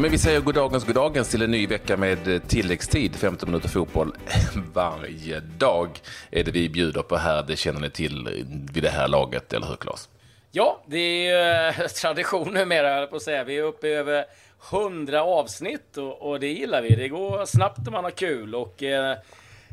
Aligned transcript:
Ja, 0.00 0.02
men 0.02 0.10
vi 0.10 0.18
säger 0.18 0.40
goddagens 0.40 0.84
goddagens 0.84 1.30
till 1.30 1.42
en 1.42 1.50
ny 1.50 1.66
vecka 1.66 1.96
med 1.96 2.28
eh, 2.28 2.40
tilläggstid, 2.40 3.16
15 3.16 3.50
minuter 3.50 3.68
fotboll 3.68 4.12
varje 4.74 5.40
dag 5.40 5.88
är 6.30 6.44
det 6.44 6.50
vi 6.50 6.68
bjuder 6.68 7.02
på 7.02 7.16
här. 7.16 7.42
Det 7.42 7.56
känner 7.56 7.80
ni 7.80 7.90
till 7.90 8.26
eh, 8.26 8.32
vid 8.72 8.82
det 8.82 8.88
här 8.88 9.08
laget, 9.08 9.52
eller 9.52 9.66
hur 9.66 9.76
Claes? 9.76 10.08
Ja, 10.52 10.82
det 10.86 10.98
är 10.98 11.24
ju 11.24 11.82
eh, 11.82 11.86
tradition 12.00 12.54
numera, 12.54 13.06
på 13.06 13.16
att 13.16 13.22
säga. 13.22 13.44
Vi 13.44 13.58
är 13.58 13.62
uppe 13.62 13.88
i 13.88 13.92
över 13.92 14.24
100 14.72 15.22
avsnitt 15.22 15.96
och, 15.96 16.30
och, 16.30 16.40
det 16.40 16.48
gillar 16.48 16.82
vi. 16.82 16.94
Det 16.94 17.08
går 17.08 17.44
snabbt 17.46 17.86
och 17.86 17.92
man 17.92 18.04
har 18.04 18.10
kul. 18.10 18.54
Och, 18.54 18.82
eh, 18.82 19.16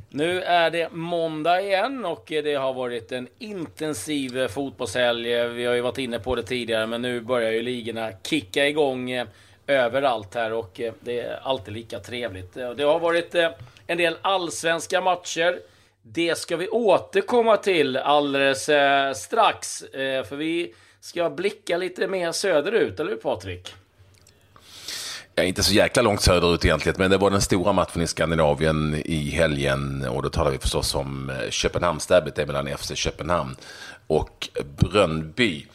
nu 0.10 0.42
är 0.42 0.72
det 0.72 0.92
måndag 0.92 1.62
igen 1.62 2.06
och 2.06 2.26
det 2.28 2.56
har 2.56 2.74
varit 2.74 3.12
en 3.12 3.28
intensiv 3.40 4.48
fotbollshelg. 4.48 5.48
Vi 5.48 5.66
har 5.66 5.74
ju 5.74 5.82
varit 5.82 5.98
inne 5.98 6.20
på 6.20 6.36
det 6.36 6.44
tidigare, 6.44 6.88
men 6.88 7.02
nu 7.02 7.22
börjar 7.22 7.52
ju 7.52 7.62
ligorna 7.62 8.12
kicka 8.24 8.68
igång 8.68 9.28
överallt 9.68 10.36
här 10.36 10.54
och 10.54 10.80
eh, 10.80 10.94
det 11.00 11.20
är 11.20 11.40
alltid 11.44 11.74
lika 11.74 12.00
trevligt. 12.00 12.58
Eh, 12.58 12.70
det 12.70 12.84
har 12.84 13.00
varit 13.00 13.36
eh, 13.36 13.50
en 13.88 13.98
del 13.98 14.18
allsvenska 14.22 15.02
matcher. 15.02 15.60
Det 16.02 16.38
ska 16.38 16.58
vi 16.58 16.68
återkomma 16.68 17.58
till 17.58 17.98
alldeles 17.98 18.70
strax, 19.18 19.84
för 20.30 20.36
vi 20.36 20.74
ska 21.00 21.30
blicka 21.30 21.78
lite 21.78 22.08
mer 22.08 22.32
söderut, 22.32 23.00
eller 23.00 23.12
hur 23.12 23.18
Patrik? 23.18 23.74
Ja, 25.36 25.44
inte 25.44 25.64
så 25.64 25.74
jäkla 25.74 26.02
långt 26.02 26.22
söderut 26.22 26.66
egentligen, 26.66 26.96
men 27.00 27.12
det 27.12 27.18
var 27.18 27.30
den 27.30 27.42
stora 27.42 27.74
matchen 27.74 28.02
i 28.02 28.08
Skandinavien 28.08 29.02
i 29.06 29.30
helgen 29.30 30.08
och 30.08 30.24
då 30.24 30.30
talar 30.30 30.52
vi 30.52 30.58
förstås 30.58 30.96
om 30.96 31.32
Köpenhamnsderbyt 31.50 32.38
mellan 32.38 32.78
FC 32.78 32.92
Köpenhamn 32.96 33.56
och 34.08 34.50
Brönnby. 34.78 35.66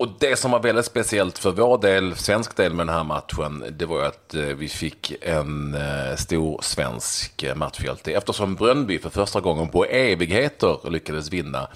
Och 0.00 0.08
det 0.18 0.36
som 0.36 0.50
var 0.50 0.60
väldigt 0.60 0.84
speciellt 0.84 1.38
för 1.38 1.50
vår 1.50 1.78
del, 1.78 2.14
svensk 2.14 2.56
del 2.56 2.74
med 2.74 2.86
den 2.86 2.94
här 2.94 3.04
matchen, 3.04 3.64
det 3.70 3.86
var 3.86 4.04
att 4.04 4.34
eh, 4.34 4.42
vi 4.42 4.68
fick 4.68 5.14
en 5.22 5.74
eh, 5.74 6.16
stor 6.16 6.60
svensk 6.62 7.42
eh, 7.42 7.54
matchhjälte. 7.54 8.12
Eftersom 8.12 8.54
Brönnby 8.54 8.98
för 8.98 9.10
första 9.10 9.40
gången 9.40 9.68
på 9.68 9.84
evigheter 9.84 10.90
lyckades 10.90 11.32
vinna 11.32 11.68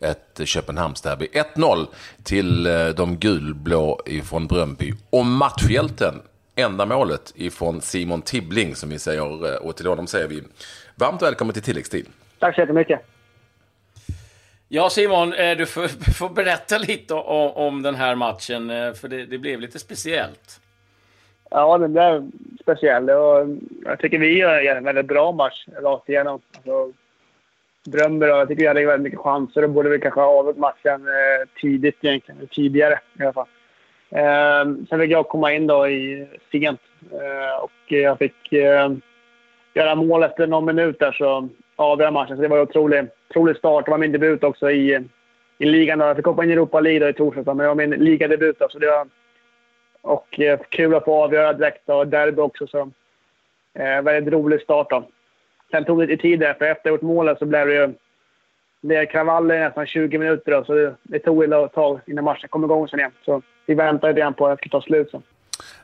ett 0.00 0.40
Köpenhamnsderby. 0.44 1.28
1-0 1.54 1.86
till 2.24 2.64
de 2.96 3.16
gulblå 3.16 4.00
ifrån 4.06 4.46
Brönnby. 4.46 4.92
Och 5.10 5.26
matchhjälten, 5.26 6.14
enda 6.56 6.86
målet 6.86 7.32
ifrån 7.36 7.80
Simon 7.80 8.22
Tibbling 8.22 8.74
som 8.74 8.90
vi 8.90 8.98
säger, 8.98 9.62
och 9.66 9.76
till 9.76 9.86
honom 9.86 10.06
säger 10.06 10.28
vi 10.28 10.42
varmt 10.94 11.22
välkommen 11.22 11.54
till 11.54 11.62
tilläggstid. 11.62 12.06
Tack 12.38 12.54
så 12.54 12.60
jättemycket. 12.60 13.00
Ja, 14.72 14.90
Simon, 14.90 15.32
eh, 15.32 15.56
du 15.56 15.66
får, 15.66 15.88
får 16.18 16.28
berätta 16.28 16.78
lite 16.78 17.14
om, 17.14 17.50
om, 17.50 17.82
den 17.82 17.94
här 17.94 18.14
matchen, 18.14 18.70
eh, 18.70 18.92
för 18.92 19.08
det, 19.08 19.26
det, 19.26 19.38
blev 19.38 19.60
lite 19.60 19.78
speciellt. 19.78 20.60
Ja, 21.50 21.78
den 21.78 21.92
blev 21.92 22.30
speciell. 22.60 23.10
Och 23.10 23.46
jag 23.84 23.98
tycker 23.98 24.18
vi 24.18 24.38
gör 24.38 24.76
en 24.76 24.84
väldigt 24.84 25.06
bra 25.06 25.32
match 25.32 25.64
rakt 25.82 26.08
igenom. 26.08 26.40
Alltså, 26.56 26.92
Drömmer 27.84 28.26
jag 28.26 28.48
tycker 28.48 28.60
vi 28.60 28.68
hade 28.68 28.86
väldigt 28.86 29.02
mycket 29.02 29.20
chanser 29.20 29.64
och 29.64 29.70
borde 29.70 29.88
vi 29.88 30.00
kanske 30.00 30.20
ha 30.20 30.38
avgjort 30.38 30.56
matchen 30.56 31.06
eh, 31.06 31.48
tidigt 31.60 31.96
egentligen. 32.00 32.48
Tidigare 32.50 33.00
i 33.18 33.22
alla 33.22 33.32
fall. 33.32 33.46
Eh, 34.10 34.86
sen 34.88 35.00
fick 35.00 35.10
jag 35.10 35.28
komma 35.28 35.52
in 35.52 35.66
då 35.66 35.88
i 35.88 36.28
sent 36.52 36.80
eh, 37.12 37.62
och 37.62 37.92
jag 37.92 38.18
fick 38.18 38.52
eh, 38.52 38.92
göra 39.74 39.94
mål 39.94 40.22
efter 40.22 40.46
någon 40.46 40.64
minut 40.64 40.98
där 40.98 41.12
så 41.12 41.48
avgöra 41.76 42.10
matchen. 42.10 42.36
Så 42.36 42.42
det 42.42 42.48
var 42.48 42.60
otroligt 42.60 43.19
otrolig, 43.30 43.56
start. 43.56 43.84
Det 43.84 43.90
var 43.90 43.98
min 43.98 44.12
debut 44.12 44.44
också 44.44 44.70
i, 44.70 45.08
i 45.58 45.64
ligan. 45.64 45.98
Där. 45.98 46.06
Jag 46.06 46.16
fick 46.16 46.26
hoppa 46.26 46.44
in 46.44 46.50
i 46.50 46.52
Europa 46.52 46.80
League 46.80 47.08
i 47.08 47.12
torsdags, 47.12 47.46
men 47.46 47.56
det 47.56 47.68
var 47.68 47.74
min 47.74 47.90
ligadebut. 47.90 48.56
Så 48.70 48.78
det 48.78 48.86
var, 48.86 49.08
och 50.02 50.40
eh, 50.40 50.60
kul 50.68 50.94
att 50.94 51.04
få 51.04 51.24
avgöra 51.24 51.52
direkt 51.52 51.88
och 51.88 52.06
derby 52.06 52.40
också. 52.40 52.66
Så, 52.66 52.90
eh, 53.74 54.02
väldigt 54.02 54.32
rolig 54.34 54.60
start. 54.60 54.90
Då. 54.90 55.08
Sen 55.70 55.84
tog 55.84 55.98
det 55.98 56.06
lite 56.06 56.22
tid 56.22 56.40
där, 56.40 56.54
för 56.54 56.64
efter 56.64 56.88
jag 56.88 56.94
gjort 56.94 57.02
målet 57.02 57.38
så 57.38 57.46
blev 57.46 57.66
det 57.66 57.74
ju 57.74 57.94
det 58.80 59.06
kravaller 59.06 59.54
i 59.54 59.58
nästan 59.60 59.86
20 59.86 60.18
minuter. 60.18 60.52
Då, 60.52 60.64
så 60.64 60.74
det, 60.74 60.94
det 61.02 61.18
tog 61.18 61.44
ett 61.44 61.72
tag 61.72 62.00
innan 62.06 62.24
matchen 62.24 62.48
kom 62.48 62.64
igång 62.64 62.88
sen 62.88 62.98
igen. 62.98 63.12
Så 63.24 63.42
vi 63.66 63.74
väntade 63.74 64.12
lite 64.12 64.32
på 64.32 64.46
att 64.46 64.52
det 64.52 64.56
skulle 64.56 64.80
ta 64.80 64.82
slut. 64.82 65.10
Så. 65.10 65.22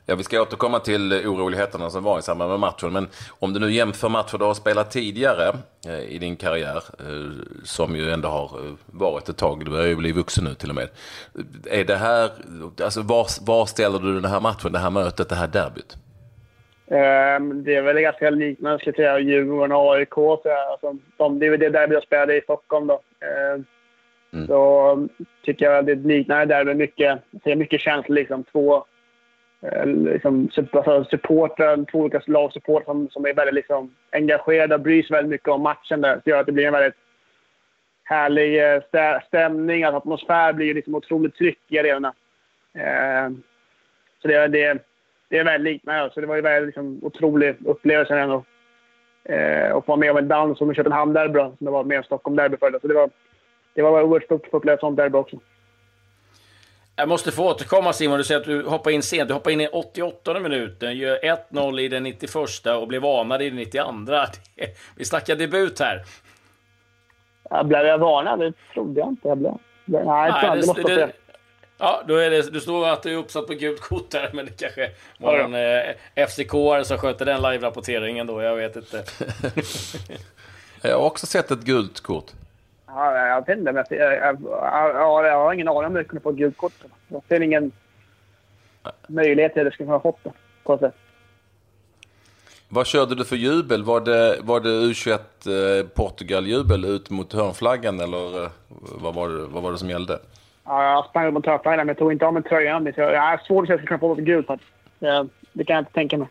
Ja, 0.06 0.14
vi 0.14 0.22
ska 0.22 0.42
återkomma 0.42 0.78
till 0.78 1.12
oroligheterna 1.12 1.90
som 1.90 2.04
var 2.04 2.18
i 2.18 2.22
samband 2.22 2.50
med 2.50 2.60
matchen. 2.60 2.92
Men 2.92 3.08
om 3.28 3.52
du 3.52 3.60
nu 3.60 3.72
jämför 3.72 4.08
matcher 4.08 4.38
du 4.38 4.44
har 4.44 4.54
spelat 4.54 4.90
tidigare 4.90 5.52
eh, 5.86 6.14
i 6.14 6.18
din 6.18 6.36
karriär, 6.36 6.76
eh, 6.76 7.30
som 7.64 7.96
ju 7.96 8.10
ändå 8.10 8.28
har 8.28 8.44
eh, 8.44 8.72
varit 8.86 9.28
ett 9.28 9.36
tag, 9.36 9.64
du 9.64 9.70
börjar 9.70 9.86
ju 9.86 9.96
bli 9.96 10.12
vuxen 10.12 10.44
nu 10.44 10.54
till 10.54 10.68
och 10.68 10.74
med. 10.74 10.88
Är 11.70 11.84
det 11.84 11.96
här, 11.96 12.30
alltså 12.84 13.02
var, 13.02 13.26
var 13.46 13.66
ställer 13.66 13.98
du 13.98 14.20
den 14.20 14.30
här 14.30 14.40
matchen, 14.40 14.72
det 14.72 14.78
här 14.78 14.90
mötet, 14.90 15.28
det 15.28 15.34
här 15.34 15.48
derbyt? 15.48 15.96
Um, 16.88 17.64
det 17.64 17.74
är 17.74 17.82
väl 17.82 18.00
ganska 18.00 18.30
liknande, 18.30 18.78
skulle 18.78 18.94
jag 18.96 18.96
säga, 18.96 19.18
Djurgården 19.18 19.72
och 19.72 19.94
AIK. 19.94 20.14
Så, 20.14 20.40
alltså, 20.70 20.96
de, 21.16 21.38
det 21.38 21.46
är 21.46 21.50
väl 21.50 21.60
det 21.60 21.68
derby 21.68 21.94
jag 21.94 22.02
spelade 22.02 22.36
i 22.36 22.40
Stockholm 22.40 22.86
då. 22.86 22.94
Uh, 22.94 23.62
mm. 24.32 24.46
Så 24.46 25.08
tycker 25.44 25.64
jag 25.70 25.86
det 25.86 25.92
är 25.92 25.96
liknande 25.96 26.44
derby. 26.44 26.74
Mycket, 26.74 27.18
mycket 27.44 27.80
känslor 27.80 28.14
liksom. 28.14 28.44
Två 28.44 28.84
Eh, 29.72 29.86
liksom, 29.86 30.48
alltså, 30.72 31.04
supportrar, 31.04 31.84
två 31.90 31.98
olika 31.98 32.20
lagsupportrar 32.26 32.84
som, 32.84 33.08
som 33.10 33.26
är 33.26 33.34
väldigt 33.34 33.54
liksom, 33.54 33.94
engagerade 34.12 34.74
och 34.74 34.80
bryr 34.80 35.02
sig 35.02 35.14
väldigt 35.14 35.30
mycket 35.30 35.48
om 35.48 35.62
matchen. 35.62 36.00
Där. 36.00 36.20
Det 36.24 36.30
gör 36.30 36.40
att 36.40 36.46
det 36.46 36.52
blir 36.52 36.66
en 36.66 36.72
väldigt 36.72 36.98
härlig 38.04 38.74
eh, 38.74 38.82
stä 38.82 39.22
stämning. 39.26 39.84
Alltså, 39.84 39.96
atmosfär 39.96 40.52
blir 40.52 40.74
liksom 40.74 40.94
otroligt 40.94 41.36
tryck 41.36 41.58
i 41.68 41.78
arenorna. 41.78 42.14
Eh, 42.74 43.30
så 44.22 44.28
det, 44.28 44.48
det, 44.48 44.78
det 45.28 45.38
är 45.38 45.44
väldigt 45.44 45.72
liknande. 45.72 46.10
Så 46.14 46.20
det 46.20 46.26
var 46.26 46.36
en 46.36 46.42
väldigt 46.42 46.66
liksom, 46.66 46.98
otrolig 47.02 47.56
upplevelse 47.64 48.18
ändå. 48.18 48.44
Eh, 49.24 49.70
och 49.70 49.86
få 49.86 49.92
vara 49.92 50.00
med 50.00 50.10
om 50.10 50.16
en 50.16 50.28
dans 50.28 50.58
som 50.58 50.74
Köpenhamn-derby 50.74 51.38
som 51.38 51.64
det 51.64 51.70
var 51.70 51.84
med 51.84 51.98
om 51.98 52.04
Stockholm-derby 52.04 52.56
förut. 52.56 52.82
Så 52.82 52.88
det 52.88 52.94
var, 52.94 53.10
det 53.74 53.82
var 53.82 54.02
oerhört 54.02 54.24
stort 54.24 54.44
att 54.44 54.50
få 54.50 54.56
uppleva 54.56 54.74
ett 54.74 54.80
sånt 54.80 54.96
derby 54.96 55.18
också. 55.18 55.40
Jag 56.98 57.08
måste 57.08 57.32
få 57.32 57.50
återkomma 57.50 57.92
Simon, 57.92 58.18
du 58.18 58.24
säger 58.24 58.40
att 58.40 58.46
du 58.46 58.62
hoppar 58.62 58.90
in 58.90 59.02
sent. 59.02 59.28
Du 59.28 59.34
hoppar 59.34 59.50
in 59.50 59.60
i 59.60 59.68
88 59.68 60.40
minuten, 60.40 60.96
gör 60.96 61.18
1-0 61.50 61.80
i 61.80 61.88
den 61.88 62.02
91 62.02 62.66
och 62.66 62.88
blir 62.88 63.00
varnad 63.00 63.42
i 63.42 63.50
den 63.50 63.56
92. 63.56 63.92
Vi 64.96 65.04
snackar 65.04 65.36
debut 65.36 65.80
här. 65.80 66.02
Jag 67.50 67.66
blev 67.66 67.86
jag 67.86 67.98
varnad? 67.98 68.38
Det 68.38 68.52
trodde 68.72 69.00
jag 69.00 69.08
inte 69.08 69.28
jag 69.28 69.38
blev. 69.38 69.54
Nej, 69.84 70.04
Nej 70.04 70.60
det, 70.60 70.66
måste 70.66 70.82
det, 70.82 71.12
Ja, 71.78 72.02
då 72.08 72.16
är 72.16 72.30
det, 72.30 72.52
du 72.52 72.60
står 72.60 72.88
att 72.88 73.02
du 73.02 73.12
är 73.12 73.16
uppsatt 73.16 73.46
på 73.46 73.52
gult 73.52 73.80
kort 73.80 74.14
här, 74.14 74.30
men 74.32 74.46
det 74.46 74.52
kanske 74.52 74.90
var 75.18 75.38
en 75.38 75.54
eh, 75.54 76.26
FCK 76.26 76.86
som 76.86 76.98
sköter 76.98 77.24
den 77.24 77.42
live-rapporteringen 77.42 78.26
då, 78.26 78.42
jag 78.42 78.56
vet 78.56 78.76
inte. 78.76 79.04
jag 80.82 80.98
har 80.98 81.06
också 81.06 81.26
sett 81.26 81.50
ett 81.50 81.62
gult 81.62 82.00
kort. 82.00 82.32
Ja, 82.96 83.28
jag 83.28 83.46
vet 83.46 83.58
inte. 83.58 83.72
Men 83.72 83.84
jag, 83.90 83.98
jag, 83.98 84.38
jag, 84.42 85.26
jag 85.26 85.38
har 85.38 85.52
ingen 85.52 85.68
aning 85.68 85.86
om 85.86 85.96
jag 85.96 86.08
kunde 86.08 86.22
få 86.22 86.32
gult 86.32 86.56
kort. 86.56 86.72
Jag 87.08 87.22
ser 87.28 87.40
ingen 87.40 87.72
möjlighet 89.06 89.52
till 89.52 89.60
att 89.60 89.64
jag 89.64 89.74
skulle 89.74 89.90
ha 89.90 90.00
fått 90.00 90.24
det 90.24 90.32
på 90.64 90.78
sätt. 90.78 90.94
Vad 92.68 92.86
körde 92.86 93.14
du 93.14 93.24
för 93.24 93.36
jubel? 93.36 93.84
Var 93.84 94.00
det, 94.00 94.38
var 94.42 94.60
det 94.60 94.68
U21 94.68 95.12
eh, 95.12 95.86
Portugal-jubel 95.86 96.84
ut 96.84 97.10
mot 97.10 97.32
hörnflaggan 97.32 98.00
eller 98.00 98.44
eh, 98.44 98.50
vad, 99.00 99.14
var 99.14 99.28
det, 99.28 99.46
vad 99.46 99.62
var 99.62 99.72
det 99.72 99.78
som 99.78 99.90
gällde? 99.90 100.18
Ja, 100.64 100.84
jag 100.84 101.06
sprang 101.06 101.34
mot 101.34 101.46
hörnflaggan 101.46 101.78
men 101.78 101.88
jag 101.88 101.98
tog 101.98 102.12
inte 102.12 102.26
av 102.26 102.34
mig 102.34 102.42
tröjan. 102.42 102.92
Jag 102.96 103.20
har 103.20 103.38
svårt 103.46 103.62
att 103.64 103.68
jag 103.68 103.78
ska 103.78 103.86
kunna 103.86 103.98
få 103.98 104.08
något 104.08 104.18
gult. 104.18 104.46
Det, 104.98 105.28
det 105.52 105.64
kan 105.64 105.74
jag 105.74 105.80
inte 105.80 105.92
tänka 105.92 106.18
mig. 106.18 106.28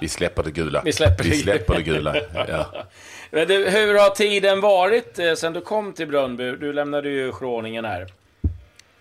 Vi 0.00 0.08
släpper 0.08 0.42
det 0.42 0.50
gula. 0.50 0.82
Vi 0.84 0.92
släpper, 0.92 1.24
Vi 1.24 1.30
släpper 1.30 1.74
det 1.74 1.82
gula. 1.82 2.14
Ja. 2.48 2.66
Du, 3.30 3.70
hur 3.70 3.98
har 3.98 4.14
tiden 4.14 4.60
varit 4.60 5.18
eh, 5.18 5.32
sen 5.32 5.52
du 5.52 5.60
kom 5.60 5.92
till 5.92 6.08
Brönnby? 6.08 6.50
Du 6.50 6.72
lämnade 6.72 7.08
ju 7.08 7.32
Schroningen 7.32 7.84
här. 7.84 8.06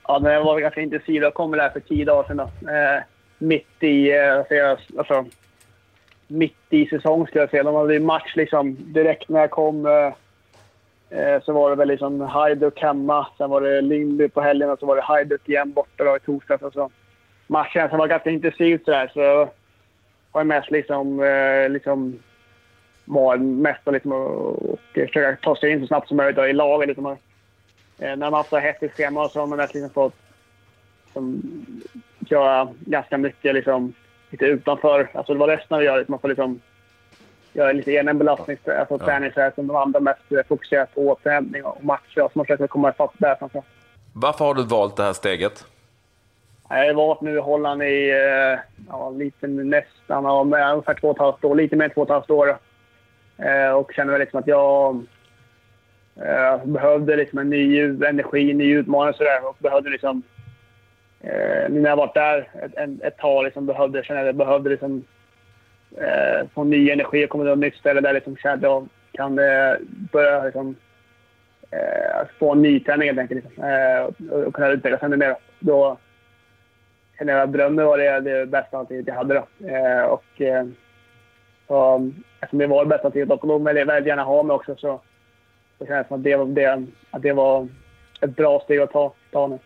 Ja, 0.08 0.20
den 0.20 0.44
var 0.44 0.60
ganska 0.60 0.82
intensiv. 0.82 1.22
Jag 1.22 1.34
kom 1.34 1.52
där 1.52 1.70
för 1.70 1.80
tio 1.80 2.06
dagar 2.06 2.28
sedan. 2.28 2.40
Eh, 2.76 3.04
mitt 3.38 3.84
i, 3.84 4.12
eh, 4.12 4.78
alltså, 4.98 5.26
mitt 6.28 6.56
i 6.70 6.86
säsong 6.86 7.28
skulle 7.28 7.42
jag 7.42 7.50
säga. 7.50 7.64
De 7.64 7.76
hade 7.76 8.00
match 8.00 8.36
liksom 8.36 8.78
direkt 8.80 9.30
när 9.30 9.40
jag 9.40 9.52
kom. 9.52 9.86
Eh, 9.86 10.14
eh, 11.20 11.42
så 11.44 11.54
var 11.54 11.70
det 11.70 11.76
väl 11.76 11.88
liksom 11.88 12.22
Hajduk 12.22 12.82
hemma. 12.82 13.28
Sen 13.38 13.50
var 13.50 13.62
det 13.62 13.82
Lindby 13.82 14.30
på 14.30 14.42
helgen 14.42 14.70
och 14.70 14.80
så 14.80 14.86
var 14.86 14.96
det 14.96 15.02
Hajduk 15.02 15.50
igen 15.50 15.72
borta 15.72 16.04
då 16.04 16.16
i 16.16 16.20
torsdags. 16.20 16.64
Alltså, 16.64 16.90
matchen 17.48 17.90
som 17.90 17.98
var 17.98 18.08
ganska 18.08 18.30
intensiv 18.30 18.80
sådär. 18.86 19.12
Så 19.14 19.50
var 20.36 20.44
mest 20.44 20.72
liksom, 20.72 21.24
eh, 21.24 21.70
liksom 21.70 22.20
var 23.06 23.38
mest 23.38 23.82
liksom 23.86 24.12
och 24.12 24.80
försöka 24.94 25.38
ta 25.42 25.56
sig 25.56 25.72
in 25.72 25.82
så 25.82 25.88
snabbt 25.88 26.08
som 26.08 26.18
möjligt 26.18 26.38
i 26.38 26.54
laget. 26.54 26.88
Liksom. 26.88 27.06
Eh, 27.06 27.16
när 27.98 28.16
man 28.16 28.34
har 28.34 28.38
haft 28.38 28.50
så 28.50 28.58
hetsigt 28.58 28.98
schema 28.98 29.30
så 29.30 29.40
har 29.40 29.48
man 29.48 29.58
mest 29.58 29.74
liksom 29.74 29.90
fått 29.90 30.16
liksom, 31.06 31.42
göra 32.20 32.74
ganska 32.80 33.18
mycket 33.18 33.56
liksom, 33.56 33.94
lite 34.30 34.46
utanför. 34.46 35.10
Alltså 35.14 35.34
det 35.34 35.40
var 35.40 35.48
resten 35.48 35.80
vi 35.80 35.86
gör. 35.86 36.06
Man 36.08 36.20
får 36.20 36.28
liksom 36.28 36.62
göra 37.54 37.72
lite 37.72 37.92
egen 37.92 38.18
belastning, 38.18 38.58
alltså 38.66 38.98
ja. 39.00 39.06
träning 39.06 39.32
som 39.56 39.68
de 39.68 39.76
andra 39.76 40.00
mest 40.00 40.48
fokuserar 40.48 40.86
på 40.86 41.02
återhämtning 41.02 41.64
och 41.64 41.84
matcher. 41.84 42.16
Så 42.16 42.32
man 42.34 42.46
försöker 42.46 42.68
komma 42.68 42.90
ifatt 42.90 43.14
där 43.18 43.36
framför 43.36 43.64
Varför 44.14 44.46
har 44.46 44.54
du 44.54 44.64
valt 44.64 44.98
det 44.98 45.04
här 45.04 45.14
steget? 45.14 45.66
Jag 46.70 46.88
har 46.88 46.94
varit 46.94 47.22
nu 47.22 47.38
i 47.38 47.42
Holland 47.42 47.84
i 47.84 48.10
eh, 48.10 48.60
ja, 48.90 49.10
lite 49.10 49.48
nästan 49.48 50.24
ja, 50.24 50.42
ungefär 50.72 50.94
två 50.94 51.08
och 51.08 51.16
ett 51.16 51.22
halvt 51.22 51.44
år. 51.44 51.56
Lite 51.56 51.76
mer 51.76 51.86
än 51.86 51.92
två 51.92 52.02
och 52.02 52.08
ett 52.08 52.14
halvt 52.14 52.30
år. 52.30 52.58
Eh, 53.38 53.72
och 53.72 53.94
känner 53.94 54.12
väl 54.12 54.20
liksom 54.20 54.40
att 54.40 54.48
jag 54.48 55.06
eh, 56.16 56.66
behövde 56.66 57.16
liksom 57.16 57.40
en 57.40 57.50
ny 57.50 57.80
energi, 57.82 58.52
en 58.52 58.58
ny 58.58 58.74
utmaning 58.74 59.10
och 59.10 59.16
sådär. 59.16 59.50
Och 59.50 59.58
behövde 59.60 59.90
liksom... 59.90 60.24
Eh, 61.22 61.70
nu 61.70 61.82
när 61.82 61.90
jag 61.90 61.98
varit 61.98 62.14
där 62.14 62.50
ett, 62.62 63.04
ett 63.04 63.18
tag 63.18 63.44
liksom 63.44 63.66
behövde, 63.66 64.04
kände 64.04 64.26
jag 64.26 64.36
behövde 64.36 64.70
liksom 64.70 65.04
eh, 65.98 66.48
få 66.54 66.64
ny 66.64 66.90
energi 66.90 67.26
och 67.26 67.30
komma 67.30 67.44
till 67.44 67.54
ett 67.54 67.60
nytt 67.60 67.76
ställe 67.76 68.02
där 68.02 68.14
liksom 68.14 68.38
kände 68.38 68.56
att 68.56 68.62
jag 68.62 68.88
kan 69.12 69.40
eh, 69.40 69.76
börja 70.12 70.44
liksom, 70.44 70.76
eh, 71.72 72.28
få 72.40 72.52
en 72.52 72.62
nytändning 72.62 73.10
helt 73.10 73.20
enkelt. 73.20 73.44
Liksom, 73.44 73.64
eh, 73.64 74.32
och, 74.32 74.44
och 74.48 74.54
kunna 74.54 74.68
utvecklas 74.68 75.04
ännu 75.04 75.18
mer. 75.18 75.36
Då 75.60 75.98
kände 77.18 77.34
jag 77.34 77.50
Brömme 77.50 77.84
var 77.84 77.98
det, 77.98 78.20
det 78.20 78.46
bästa 78.46 78.78
alternativet 78.78 79.08
jag 79.08 79.16
hade. 79.16 79.34
Då. 79.34 79.68
Eh, 79.68 80.04
och, 80.04 80.42
eh, 80.42 80.66
så, 81.68 82.12
eftersom 82.40 82.60
det 82.60 82.68
var 82.68 82.84
det 82.84 82.90
bästa 82.90 83.08
alternativet 83.08 83.42
och 83.42 83.48
de 83.48 83.66
ville 83.66 83.86
väldigt 83.86 84.08
gärna 84.08 84.24
ha 84.24 84.44
mig 84.44 84.54
också 84.54 84.76
så, 84.76 85.02
så 85.78 85.86
kändes 85.86 86.04
det 86.04 86.08
som 86.08 86.18
att 86.18 86.24
det, 86.24 86.62
det, 86.62 86.86
att 87.12 87.22
det 87.22 87.34
var 87.34 87.68
ett 88.22 88.36
bra 88.36 88.60
steg 88.60 88.80
att 88.80 88.92
ta, 88.92 89.14
ta 89.32 89.48
nu. 89.48 89.60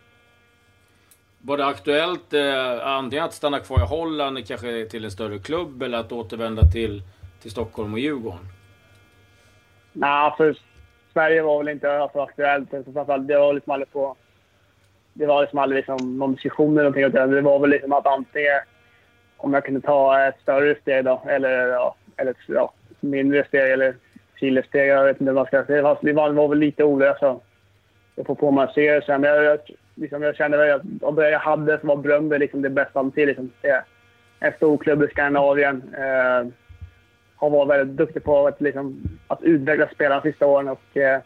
Var 1.42 1.56
det 1.56 1.66
aktuellt 1.66 2.32
eh, 2.32 2.86
antingen 2.86 3.24
att 3.24 3.32
stanna 3.32 3.58
kvar 3.58 3.78
i 3.78 3.86
Holland, 3.86 4.46
kanske 4.46 4.86
till 4.86 5.04
en 5.04 5.10
större 5.10 5.38
klubb, 5.38 5.82
eller 5.82 5.98
att 5.98 6.12
återvända 6.12 6.62
till, 6.62 7.02
till 7.42 7.50
Stockholm 7.50 7.92
och 7.92 7.98
Djurgården? 7.98 8.48
Nej, 9.92 10.32
för 10.36 10.56
Sverige 11.12 11.42
var 11.42 11.58
väl 11.58 11.68
inte 11.68 11.98
alltså, 11.98 12.20
aktuellt. 12.20 12.70
Det 12.70 13.38
var 13.38 13.52
liksom 13.52 13.72
aldrig 13.72 13.92
på... 13.92 14.16
Det 15.12 15.26
var 15.26 15.40
liksom 15.40 15.58
aldrig 15.58 15.76
liksom 15.76 16.18
någon 16.18 16.32
diskussion 16.32 16.78
eller 16.78 16.90
någonting. 16.90 17.30
Det 17.34 17.40
var 17.40 17.58
väl 17.58 17.70
liksom 17.70 17.92
att 17.92 18.06
antingen 18.06 18.60
om 19.36 19.54
jag 19.54 19.64
kunde 19.64 19.80
ta 19.80 20.26
ett 20.26 20.40
större 20.42 20.74
steg 20.74 21.04
då, 21.04 21.22
eller, 21.26 21.66
ja, 21.68 21.94
eller 22.16 22.30
ett 22.30 22.36
ja, 22.46 22.72
mindre 23.00 23.44
steg 23.44 23.72
eller 23.72 23.94
kilosteg. 24.40 24.88
Jag 24.88 25.04
vet 25.04 25.20
inte 25.20 25.32
vad 25.32 25.34
man 25.34 25.46
ska 25.46 25.64
säga. 25.64 25.76
Det 25.76 25.82
var, 25.82 25.98
det 26.02 26.32
var, 26.32 26.48
väl 26.48 26.58
lite 26.58 26.84
olösa. 26.84 27.36
Jag 28.14 28.26
får 28.26 28.34
på 28.34 28.50
mig 28.50 28.64
att 28.64 28.74
se 28.74 28.94
det 28.94 29.04
sen. 29.06 29.20
Men 29.20 29.30
jag, 29.30 29.44
jag, 29.44 29.58
liksom, 29.94 30.22
jag 30.22 30.36
kände 30.36 30.74
att 30.74 30.82
av 31.02 31.14
det 31.14 31.30
jag 31.30 31.38
hade 31.38 31.80
så 31.80 31.86
var 31.86 31.96
Bröndby 31.96 32.38
liksom 32.38 32.62
det 32.62 32.70
bästa 32.70 32.98
alternativet. 32.98 33.28
Liksom. 33.28 33.50
Det, 33.60 33.84
en 34.40 34.52
stor 34.52 34.78
klubb 34.78 35.02
i 35.02 35.08
Skandinavien. 35.08 35.94
Eh, 35.94 36.52
har 37.36 37.50
varit 37.50 37.68
väldigt 37.68 37.96
duktig 37.96 38.24
på 38.24 38.46
att, 38.46 38.60
liksom, 38.60 39.02
att 39.26 39.42
utveckla 39.42 39.88
spelarna 39.88 40.20
de 40.20 40.30
sista 40.30 40.46
åren. 40.46 40.68
Och, 40.68 40.96
eh, 40.96 41.20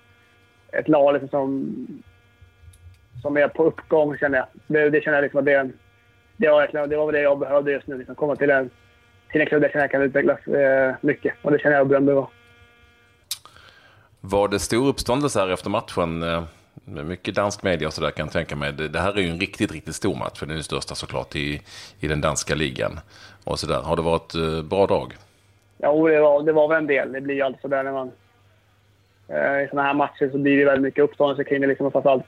ett 0.72 0.88
lag 0.88 1.12
liksom, 1.12 1.28
som, 1.28 1.76
som 3.24 3.36
är 3.36 3.48
på 3.48 3.64
uppgång, 3.64 4.18
känner 4.18 4.38
jag. 4.38 4.46
Det, 4.66 4.90
det 4.90 5.00
känner 5.00 5.16
jag 5.16 5.22
liksom 5.22 5.38
att 5.38 5.44
det, 5.44 5.70
det, 6.36 6.48
var, 6.48 6.86
det 6.86 6.96
var 6.96 7.12
det 7.12 7.20
jag 7.20 7.38
behövde 7.38 7.72
just 7.72 7.86
nu. 7.86 7.98
Liksom, 7.98 8.14
komma 8.14 8.36
till 8.36 8.50
en, 8.50 8.70
till 9.32 9.40
en 9.40 9.46
klubb 9.46 9.62
där 9.62 9.70
jag 9.74 9.90
kan 9.90 10.02
utvecklas 10.02 10.46
eh, 10.46 10.94
mycket. 11.00 11.34
Och 11.42 11.52
det 11.52 11.58
känner 11.58 11.76
jag 11.76 11.82
att 11.82 11.88
Bröndby 11.88 12.12
var. 12.12 12.28
Var 14.20 14.48
det 14.48 14.58
stor 14.58 14.88
uppståndelse 14.88 15.40
här 15.40 15.48
efter 15.48 15.70
matchen? 15.70 16.22
Eh, 16.22 16.44
mycket 16.84 17.34
dansk 17.34 17.62
media 17.62 17.88
och 17.88 17.94
sådär 17.94 18.10
kan 18.10 18.26
jag 18.26 18.32
tänka 18.32 18.56
mig. 18.56 18.72
Det, 18.72 18.88
det, 18.88 19.00
här 19.00 19.18
är 19.18 19.22
ju 19.22 19.28
en 19.28 19.40
riktigt, 19.40 19.72
riktigt 19.72 19.94
stor 19.94 20.14
match. 20.16 20.38
För 20.38 20.46
det 20.46 20.52
är 20.52 20.54
den 20.54 20.64
största 20.64 20.94
såklart 20.94 21.36
i, 21.36 21.62
i 22.00 22.08
den 22.08 22.20
danska 22.20 22.54
ligan. 22.54 23.00
Och 23.44 23.58
så 23.58 23.66
där. 23.66 23.80
Har 23.80 23.96
det 23.96 24.02
varit 24.02 24.34
eh, 24.34 24.62
bra 24.62 24.86
drag? 24.86 25.14
Ja, 25.78 25.92
det 25.92 26.20
var, 26.20 26.42
det 26.42 26.52
var 26.52 26.68
väl 26.68 26.78
en 26.78 26.86
del. 26.86 27.12
Det 27.12 27.20
blir 27.20 27.34
ju 27.34 27.42
alltid 27.42 27.60
sådär 27.60 27.82
när 27.82 27.92
man... 27.92 28.10
Eh, 29.28 29.64
I 29.64 29.68
sådana 29.70 29.88
här 29.88 29.94
matcher 29.94 30.30
så 30.32 30.38
blir 30.38 30.58
det 30.58 30.64
väldigt 30.64 30.82
mycket 30.82 31.04
uppståndelse 31.04 31.44
kring 31.44 31.60
det. 31.60 31.66
Liksom, 31.66 31.92
framförallt 31.92 32.24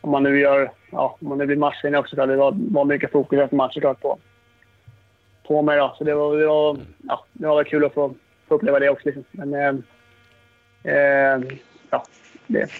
om 0.00 0.10
man 0.10 0.22
nu 0.22 0.40
gör... 0.40 0.72
Ja, 0.90 1.16
om 1.20 1.28
man 1.28 1.38
nu 1.38 1.46
blir 1.46 1.56
matchvinnare 1.56 2.00
också. 2.00 2.16
Så 2.16 2.26
det 2.26 2.36
var, 2.36 2.54
var 2.56 2.84
mycket 2.84 3.12
fokus 3.12 3.38
efter 3.38 3.56
matchen 3.56 3.80
klart 3.80 4.00
på, 4.00 4.18
på 5.46 5.62
mig. 5.62 5.78
Då. 5.78 5.94
Så 5.98 6.04
det 6.04 6.14
var, 6.14 6.36
det 6.36 6.46
var, 6.46 6.76
ja, 7.08 7.24
det 7.32 7.46
var 7.46 7.64
kul 7.64 7.84
att 7.84 7.94
få, 7.94 8.14
få 8.48 8.54
uppleva 8.54 8.78
det 8.78 8.88
också. 8.88 9.08
Liksom. 9.08 9.24
Men... 9.32 9.54
Eh, 9.54 10.94
eh, 10.94 11.40
ja, 11.90 12.04
det... 12.46 12.70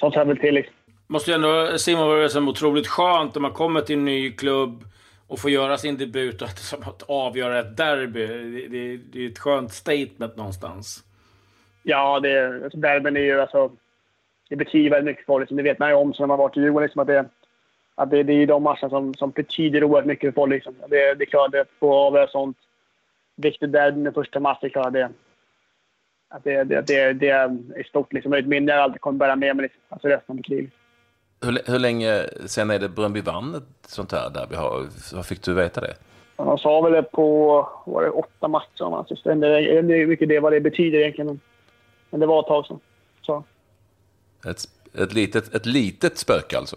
Sånt 0.00 0.14
hör 0.14 0.24
väl 0.24 0.38
till 0.38 0.54
liksom. 0.54 0.74
Måste 1.06 1.30
ju 1.30 1.34
ändå, 1.34 1.78
Simon, 1.78 2.08
vara 2.08 2.28
som 2.28 2.48
otroligt 2.48 2.86
skönt 2.86 3.34
när 3.34 3.42
man 3.42 3.52
kommer 3.52 3.80
till 3.80 3.96
en 3.96 4.04
ny 4.04 4.32
klubb 4.32 4.84
och 5.26 5.38
få 5.38 5.50
göra 5.50 5.78
sin 5.78 5.96
debut 5.96 6.42
och 6.42 6.48
att, 6.48 6.58
som 6.58 6.82
att 6.82 7.02
avgöra 7.08 7.58
ett 7.58 7.76
derby. 7.76 8.26
Det, 8.26 8.68
det, 8.68 8.96
det 8.96 9.24
är 9.24 9.30
ett 9.30 9.38
skönt 9.38 9.72
statement 9.72 10.36
någonstans. 10.36 11.04
Ja, 11.82 12.20
det, 12.20 12.64
alltså, 12.64 12.78
derbyn 12.78 13.16
är 13.16 13.20
ju 13.20 13.40
alltså... 13.40 13.70
Det 14.48 14.56
betyder 14.56 14.90
väldigt 14.90 15.04
mycket 15.04 15.26
för 15.26 15.40
liksom. 15.40 15.56
Det 15.56 15.62
vet 15.62 15.78
man 15.78 15.88
ju 15.88 15.94
om 15.94 16.14
som 16.14 16.28
man 16.28 16.38
har 16.38 16.44
varit 16.44 16.56
i 16.56 16.60
Djurgården. 16.60 16.86
Liksom, 16.86 17.00
att 17.00 17.06
det, 17.06 17.24
att 17.94 18.10
det, 18.10 18.22
det 18.22 18.32
är 18.32 18.46
de 18.46 18.62
matcherna 18.62 18.90
som, 18.90 19.14
som 19.14 19.30
betyder 19.30 19.84
oerhört 19.84 20.06
mycket 20.06 20.34
för 20.34 20.40
folk. 20.40 20.52
Liksom. 20.52 20.74
Det, 20.88 21.14
det 21.14 21.24
är 21.24 21.26
klart 21.26 21.54
att 21.54 21.68
få 21.78 21.94
avgöra 21.94 22.28
sånt 22.28 22.56
viktigt 23.36 23.72
derby 23.72 24.00
med 24.00 24.14
första 24.14 24.40
matchen. 24.40 24.58
Det 24.60 24.66
är 24.66 24.70
klart 24.70 24.92
det, 24.92 25.10
att 26.28 26.44
det, 26.44 26.64
det, 26.64 26.86
det, 26.86 27.12
det 27.12 27.28
är 27.28 27.88
stort. 27.88 28.12
Liksom. 28.12 28.32
Ett 28.32 28.46
minne 28.46 28.72
jag 28.72 28.80
alltid 28.80 29.00
kommer 29.00 29.18
bära 29.18 29.36
med 29.36 29.56
mig 29.56 29.62
liksom. 29.62 29.82
alltså 29.88 30.08
resten 30.08 30.32
av 30.32 30.36
mitt 30.36 30.48
liv. 30.48 30.70
Hur, 31.40 31.72
hur 31.72 31.78
länge 31.78 32.22
sen 32.46 32.70
är 32.70 32.78
det 32.78 32.88
Bröndby 32.88 33.20
vann 33.20 33.54
ett 33.54 33.90
sånt 33.90 34.12
här 34.12 34.30
derby? 34.30 34.56
Hur 35.16 35.22
fick 35.22 35.42
du 35.42 35.54
veta 35.54 35.80
det? 35.80 35.94
Man 36.38 36.58
sa 36.58 36.80
väl 36.80 36.92
det 36.92 37.02
på 37.02 37.68
var 37.86 38.02
det 38.02 38.10
åtta 38.10 38.48
matcher 38.48 38.90
man 38.90 39.04
Jag 39.08 39.36
vet 39.36 39.84
inte 39.84 40.06
mycket 40.06 40.28
det, 40.28 40.40
vad 40.40 40.52
det 40.52 40.60
betyder 40.60 40.98
egentligen. 40.98 41.40
Men 42.10 42.20
det 42.20 42.26
var 42.26 42.40
ett 42.40 42.46
tag 42.46 42.66
sedan. 42.66 42.80
Så. 43.22 43.44
Ett, 44.46 44.68
ett, 44.94 45.12
litet, 45.12 45.54
ett 45.54 45.66
litet 45.66 46.18
spöke 46.18 46.58
alltså? 46.58 46.76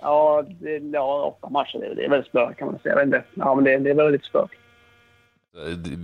Ja, 0.00 0.44
det, 0.60 0.78
ja 0.78 1.36
åtta 1.36 1.48
matcher. 1.50 1.78
Det, 1.78 1.94
det 1.94 2.04
är 2.04 2.10
väl 2.10 2.24
spök 2.24 2.58
kan 2.58 2.66
man 2.66 2.78
säga. 2.78 2.92
Jag 2.92 2.96
vet 2.96 3.06
inte. 3.06 3.24
Ja, 3.34 3.54
men 3.54 3.64
det, 3.64 3.78
det 3.78 3.90
är 3.90 3.94
väl 3.94 4.12
lite 4.12 4.26
spök. 4.26 4.50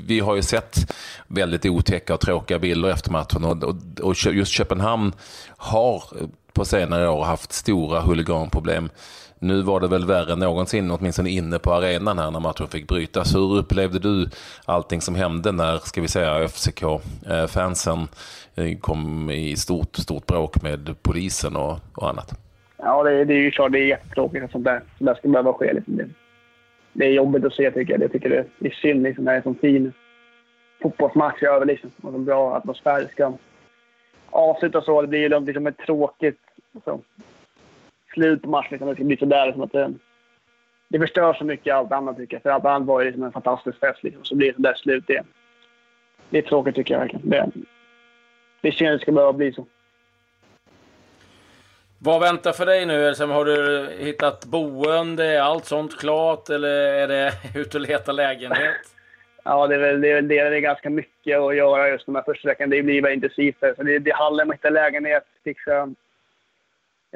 Vi 0.06 0.20
har 0.20 0.36
ju 0.36 0.42
sett 0.42 0.92
väldigt 1.26 1.66
otäcka 1.66 2.14
och 2.14 2.20
tråkiga 2.20 2.58
bilder 2.58 2.88
efter 2.88 3.10
matchen 3.10 3.44
och, 3.44 3.64
och, 3.64 3.76
och 4.02 4.16
just 4.32 4.52
Köpenhamn 4.52 5.12
har 5.56 6.02
på 6.52 6.64
senare 6.64 7.08
år 7.08 7.24
haft 7.24 7.52
stora 7.52 8.00
huliganproblem. 8.00 8.88
Nu 9.38 9.62
var 9.62 9.80
det 9.80 9.88
väl 9.88 10.06
värre 10.06 10.32
än 10.32 10.38
någonsin, 10.38 10.90
åtminstone 10.90 11.30
inne 11.30 11.58
på 11.58 11.72
arenan 11.72 12.18
här 12.18 12.30
när 12.30 12.40
matchen 12.40 12.66
fick 12.66 12.88
brytas. 12.88 13.34
Hur 13.34 13.56
upplevde 13.56 13.98
du 13.98 14.28
allting 14.64 15.00
som 15.00 15.14
hände 15.14 15.52
när, 15.52 15.78
ska 15.78 16.00
vi 16.00 16.08
säga, 16.08 16.48
FCK-fansen 16.48 18.08
eh, 18.54 18.78
kom 18.78 19.30
i 19.30 19.56
stort, 19.56 19.96
stort 19.96 20.26
bråk 20.26 20.62
med 20.62 20.94
polisen 21.02 21.56
och, 21.56 21.78
och 21.94 22.08
annat? 22.08 22.38
Ja, 22.76 23.02
det, 23.02 23.24
det 23.24 23.34
är 23.34 23.38
ju 23.38 23.50
klart 23.50 23.72
det 23.72 23.78
är 23.78 23.86
jättetråkigt 23.86 24.44
att 24.44 24.50
sånt 24.50 24.64
där, 24.64 24.82
sånt 24.98 25.06
där 25.06 25.14
ska 25.14 25.28
behöva 25.28 25.52
ske. 25.52 25.72
Liksom. 25.72 25.96
Det, 25.96 26.08
det 26.92 27.04
är 27.04 27.10
jobbigt 27.10 27.44
att 27.44 27.54
se 27.54 27.70
tycker 27.70 27.92
jag. 27.92 28.02
Jag 28.02 28.12
tycker 28.12 28.46
det 28.58 28.68
är 28.68 28.74
synd 28.82 29.02
liksom, 29.02 29.24
när 29.24 29.32
det 29.32 29.36
är 29.36 29.38
en 29.38 29.42
sån 29.42 29.54
fin 29.54 29.92
fotbollsmatch 30.82 31.42
över 31.42 31.66
liksom, 31.66 31.90
och 32.02 32.14
en 32.14 32.24
bra 32.24 32.56
atmosfär 32.56 33.08
ska 33.12 33.32
avslutas 34.30 34.84
så. 34.84 35.02
Det 35.02 35.08
blir 35.08 35.20
ju 35.20 35.40
liksom 35.40 35.66
ett 35.66 35.78
tråkigt 35.78 36.38
så, 36.84 37.00
slut 38.16 38.42
på 38.42 38.48
matchen. 38.48 38.68
Liksom. 38.70 38.88
Det 38.88 38.94
ska 38.94 39.04
bli 39.04 39.16
sådär. 39.16 39.46
Liksom 39.46 39.62
att 39.62 39.72
det, 39.72 39.94
det 40.88 40.98
förstör 40.98 41.34
så 41.34 41.44
mycket 41.44 41.74
allt 41.74 41.92
annat 41.92 42.16
tycker 42.16 42.34
jag. 42.34 42.42
För 42.42 42.50
allt 42.50 42.64
annat 42.64 42.88
var 42.88 43.00
ju 43.00 43.06
liksom 43.06 43.22
en 43.22 43.32
fantastisk 43.32 43.80
fest. 43.80 44.02
Liksom. 44.02 44.24
Så 44.24 44.34
blir 44.34 44.48
det 44.48 44.54
sådär 44.54 44.74
slut. 44.74 45.04
Det, 45.06 45.22
det 46.30 46.38
är 46.38 46.42
tråkigt 46.42 46.74
tycker 46.74 46.94
jag 46.94 47.00
verkligen. 47.00 47.30
Det, 47.30 47.50
det 48.60 48.72
känns 48.72 48.98
det 48.98 49.02
ska 49.02 49.12
behöva 49.12 49.32
bli 49.32 49.52
så. 49.52 49.66
Vad 51.98 52.20
väntar 52.20 52.52
för 52.52 52.66
dig 52.66 52.86
nu? 52.86 53.14
Har 53.32 53.44
du 53.44 53.88
hittat 53.98 54.44
boende? 54.44 55.24
Är 55.24 55.40
allt 55.40 55.64
sånt 55.64 55.98
klart? 55.98 56.50
Eller 56.50 56.92
är 56.92 57.08
det 57.08 57.32
ut 57.54 57.74
och 57.74 57.80
leta 57.80 58.12
lägenhet? 58.12 58.74
Ja, 59.48 59.66
det 59.66 59.74
är 59.74 59.78
väl 59.78 60.00
det. 60.00 60.10
Är 60.10 60.22
det. 60.22 60.38
är 60.38 60.60
ganska 60.60 60.90
mycket 60.90 61.38
att 61.38 61.56
göra 61.56 61.88
just 61.88 62.06
de 62.06 62.14
här 62.14 62.22
första 62.22 62.48
veckan. 62.48 62.70
Det 62.70 62.82
blir 62.82 63.02
väldigt 63.02 63.14
intensivt. 63.14 63.76
Så 63.76 63.82
det, 63.82 63.98
det 63.98 64.14
handlar 64.14 64.44
om 64.44 64.50
att 64.50 64.56
hitta 64.56 64.70
lägenhet, 64.70 65.24
fixa 65.44 65.94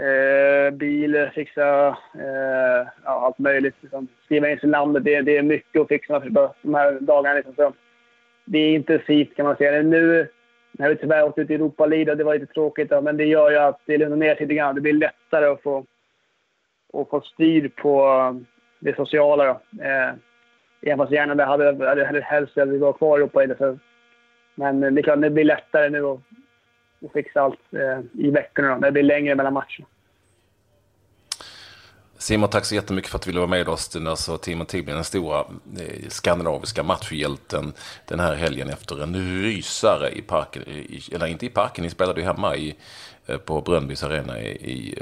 eh, 0.00 0.70
bil, 0.70 1.30
fixa 1.34 1.88
eh, 2.14 2.88
ja, 3.04 3.26
allt 3.26 3.38
möjligt. 3.38 3.74
Liksom. 3.80 4.08
Skriva 4.24 4.50
in 4.50 4.58
sig 4.58 4.68
i 4.68 4.70
landet. 4.70 5.04
Det, 5.04 5.20
det 5.20 5.36
är 5.36 5.42
mycket 5.42 5.80
att 5.80 5.88
fixa 5.88 6.22
de 6.62 6.74
här 6.74 7.00
dagarna. 7.00 7.34
Liksom. 7.34 7.54
Så 7.54 7.72
det 8.44 8.58
är 8.58 8.74
intensivt 8.74 9.36
kan 9.36 9.46
man 9.46 9.56
säga. 9.56 9.82
Nu 9.82 10.28
när 10.72 10.88
vi 10.88 10.96
tyvärr 10.96 11.24
åkte 11.24 11.40
ut 11.40 11.50
i 11.50 11.54
Europa 11.54 11.86
League, 11.86 12.14
det 12.14 12.24
var 12.24 12.34
lite 12.34 12.52
tråkigt. 12.52 12.90
Men 13.02 13.16
det 13.16 13.24
gör 13.24 13.50
ju 13.50 13.56
att 13.56 13.80
det 13.86 13.98
lugnar 13.98 14.16
ner 14.16 14.34
sig 14.34 14.46
lite 14.46 14.54
grann. 14.54 14.74
Det 14.74 14.80
blir 14.80 14.92
lättare 14.92 15.46
att 15.46 15.62
få, 15.62 15.84
att 16.92 17.10
få 17.10 17.20
styr 17.20 17.68
på 17.68 18.04
eh, 18.06 18.46
det 18.78 18.96
sociala. 18.96 19.44
Då. 19.44 19.84
Eh, 19.84 20.14
Även 20.82 20.98
fast 20.98 21.12
gärna 21.12 21.44
hade, 21.44 21.64
hade, 21.64 22.06
hade 22.06 22.20
helst 22.20 22.58
att 22.58 22.68
vi 22.68 22.78
var 22.78 22.92
kvar 22.92 23.18
i 23.18 23.20
Europa 23.20 23.44
League. 23.44 23.78
Men 24.54 24.82
eh, 24.82 24.90
det 24.90 25.00
är 25.00 25.02
klart, 25.02 25.20
det 25.20 25.30
blir 25.30 25.44
lättare 25.44 25.90
nu 25.90 26.04
att, 26.04 26.20
att 27.04 27.12
fixa 27.12 27.40
allt 27.40 27.72
eh, 27.72 28.26
i 28.26 28.30
veckorna. 28.30 28.74
Då. 28.74 28.80
Det 28.80 28.92
blir 28.92 29.02
längre 29.02 29.34
mellan 29.34 29.52
matcherna. 29.52 29.86
Simon, 32.18 32.48
tack 32.48 32.64
så 32.64 32.74
jättemycket 32.74 33.10
för 33.10 33.18
att 33.18 33.22
du 33.22 33.30
ville 33.30 33.40
vara 33.40 33.50
med 33.50 33.68
oss. 33.68 33.96
Alltså, 33.96 34.38
Timon 34.38 34.66
Tibbling, 34.66 34.94
den 34.94 35.04
stora 35.04 35.38
eh, 35.38 36.08
skandinaviska 36.08 36.82
matchhjälten 36.82 37.72
den 38.08 38.20
här 38.20 38.34
helgen 38.34 38.68
efter 38.68 39.02
en 39.02 39.42
rysare 39.42 40.10
i 40.10 40.22
parken. 40.22 40.62
I, 40.62 41.00
eller 41.12 41.26
inte 41.26 41.46
i 41.46 41.48
parken, 41.48 41.84
ni 41.84 41.90
spelade 41.90 42.20
ju 42.20 42.26
hemma 42.26 42.56
i, 42.56 42.76
eh, 43.26 43.36
på 43.36 43.60
Brönnbys 43.60 44.04
arena 44.04 44.40
i, 44.40 44.50
i 44.50 44.94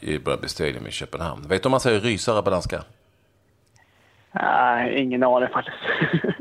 i 0.00 0.18
Bröndby 0.18 0.48
Stadium 0.48 0.86
i 0.86 0.90
Köpenhamn. 0.90 1.48
Vet 1.48 1.62
du 1.62 1.66
om 1.66 1.70
man 1.70 1.80
säger 1.80 2.00
rysare 2.00 2.42
på 2.42 2.50
danska? 2.50 2.84
Nej, 4.32 5.00
ingen 5.00 5.22
aning 5.22 5.48
faktiskt. 5.48 5.76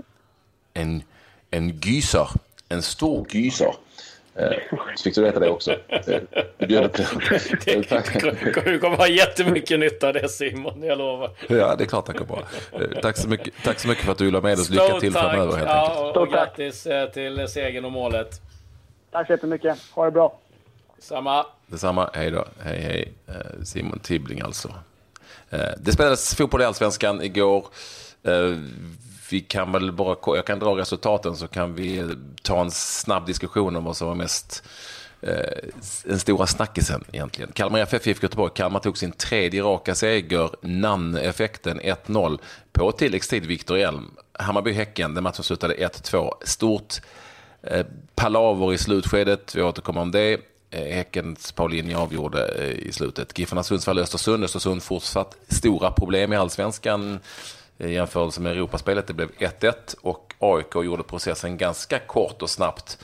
en, 0.74 1.04
en 1.52 1.70
gyser. 1.70 2.30
En 2.70 2.82
stor 2.82 3.28
gyser. 3.30 3.76
Eh, 4.38 4.52
så 4.96 5.04
fick 5.04 5.16
du 5.16 5.22
veta 5.22 5.40
det 5.40 5.50
också. 5.50 5.72
Eh, 5.72 6.22
du 6.58 6.90
kommer 8.80 8.98
ha 8.98 9.08
jättemycket 9.08 9.80
nytta 9.80 10.08
av 10.08 10.14
det 10.14 10.30
Simon, 10.30 10.84
jag 10.84 10.98
lovar. 10.98 11.32
Ja, 11.48 11.76
det 11.76 11.84
är 11.84 11.86
klart 11.86 12.08
jag 12.08 12.18
kommer 12.18 12.36
ha. 12.36 12.44
Tack 13.02 13.18
så 13.18 13.28
mycket, 13.28 13.54
tack 13.64 13.80
så 13.80 13.88
mycket 13.88 14.06
för 14.06 14.12
att 14.12 14.18
du 14.18 14.26
vill 14.26 14.42
med 14.42 14.54
oss. 14.54 14.70
Lycka 14.70 15.00
till 15.00 15.14
framöver 15.14 15.58
helt 15.58 15.70
ja, 15.70 15.90
enkelt. 15.90 16.18
Och, 16.18 16.22
och 16.22 16.30
grattis 16.30 16.88
till 17.14 17.48
segern 17.48 17.86
och 17.86 17.92
målet. 17.92 18.42
Tack 19.12 19.28
så 19.28 19.34
jättemycket. 19.34 19.78
Ha 19.92 20.06
det 20.06 20.12
bra. 20.12 20.40
Samma. 21.00 21.46
Detsamma. 21.68 22.10
Hej 22.14 22.32
då. 22.32 22.46
Hej, 22.60 22.82
hej. 22.82 23.14
Simon 23.64 24.00
Tibbling 24.00 24.42
alltså. 24.42 24.74
Det 25.78 25.92
spelades 25.92 26.36
fotboll 26.36 26.62
i 26.62 26.66
Allsvenskan 26.66 27.22
igår 27.22 27.68
vi 29.32 29.42
kan 29.42 29.72
väl 29.72 29.92
bara, 29.92 30.18
jag 30.26 30.46
kan 30.46 30.60
dra 30.60 30.78
resultaten 30.78 31.36
så 31.36 31.48
kan 31.48 31.76
vi 31.76 32.16
ta 32.42 32.62
en 32.62 32.72
snabb 32.72 33.26
diskussion 33.26 33.76
om 33.76 33.84
vad 33.84 33.98
som 33.98 34.08
var 34.08 34.16
mest 34.16 34.64
eh, 35.22 35.70
den 36.04 36.20
stora 36.20 36.48
snackisen 36.48 37.04
egentligen. 37.12 37.52
Kalmar 37.52 37.80
FF 37.80 38.08
IFK 38.08 38.24
Göteborg. 38.24 38.52
Kalmar 38.56 38.80
tog 38.80 38.98
sin 38.98 39.12
tredje 39.12 39.64
raka 39.64 39.96
seger, 39.96 40.50
namneffekten 40.62 41.80
1-0 41.82 42.40
på 42.72 42.92
tilläggstid 42.92 43.46
Viktor 43.46 43.78
Elm. 43.78 44.12
Hammarby-Häcken, 44.34 45.16
den 45.16 45.24
matchen 45.24 45.44
slutade 45.44 45.76
1-2. 45.76 46.32
Stort 46.46 46.96
eh, 47.64 47.86
palaver 48.16 48.74
i 48.74 48.78
slutskedet, 48.78 49.56
vi 49.56 49.62
återkommer 49.62 50.02
om 50.02 50.12
det. 50.12 50.40
Eh, 50.70 50.96
Häckens 50.96 51.52
Paulinho 51.52 52.00
avgjorde 52.00 52.48
eh, 52.48 52.88
i 52.88 52.92
slutet. 52.92 53.40
Giffarna 53.40 53.64
Sundsvall, 53.64 54.00
Östersund. 54.00 54.44
Östersund 54.44 54.84
fortsatt 54.84 55.38
stora 55.48 55.92
problem 55.92 56.34
i 56.34 56.36
allsvenskan 56.36 57.20
i 57.78 57.94
jämförelse 57.94 58.42
med 58.42 58.52
Europaspelet. 58.52 59.08
Det 59.08 59.14
blev 59.14 59.32
1-1 59.32 59.74
och 60.02 60.34
AIK 60.40 60.76
gjorde 60.76 61.04
processen 61.04 61.58
ganska 61.58 62.00
kort 62.00 62.42
och 62.42 62.50
snabbt 62.50 62.98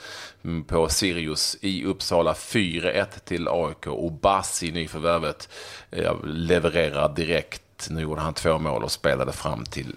på 0.66 0.88
Sirius 0.88 1.56
i 1.60 1.84
Uppsala. 1.84 2.32
4-1 2.32 3.06
till 3.24 3.48
AIK 3.48 3.86
och 3.86 4.12
Bassi, 4.12 4.72
nyförvärvet, 4.72 5.48
eh, 5.90 6.24
levererar 6.24 7.14
direkt. 7.14 7.88
Nu 7.90 8.00
gjorde 8.00 8.20
han 8.20 8.34
två 8.34 8.58
mål 8.58 8.84
och 8.84 8.92
spelade 8.92 9.32
fram 9.32 9.64
till 9.64 9.96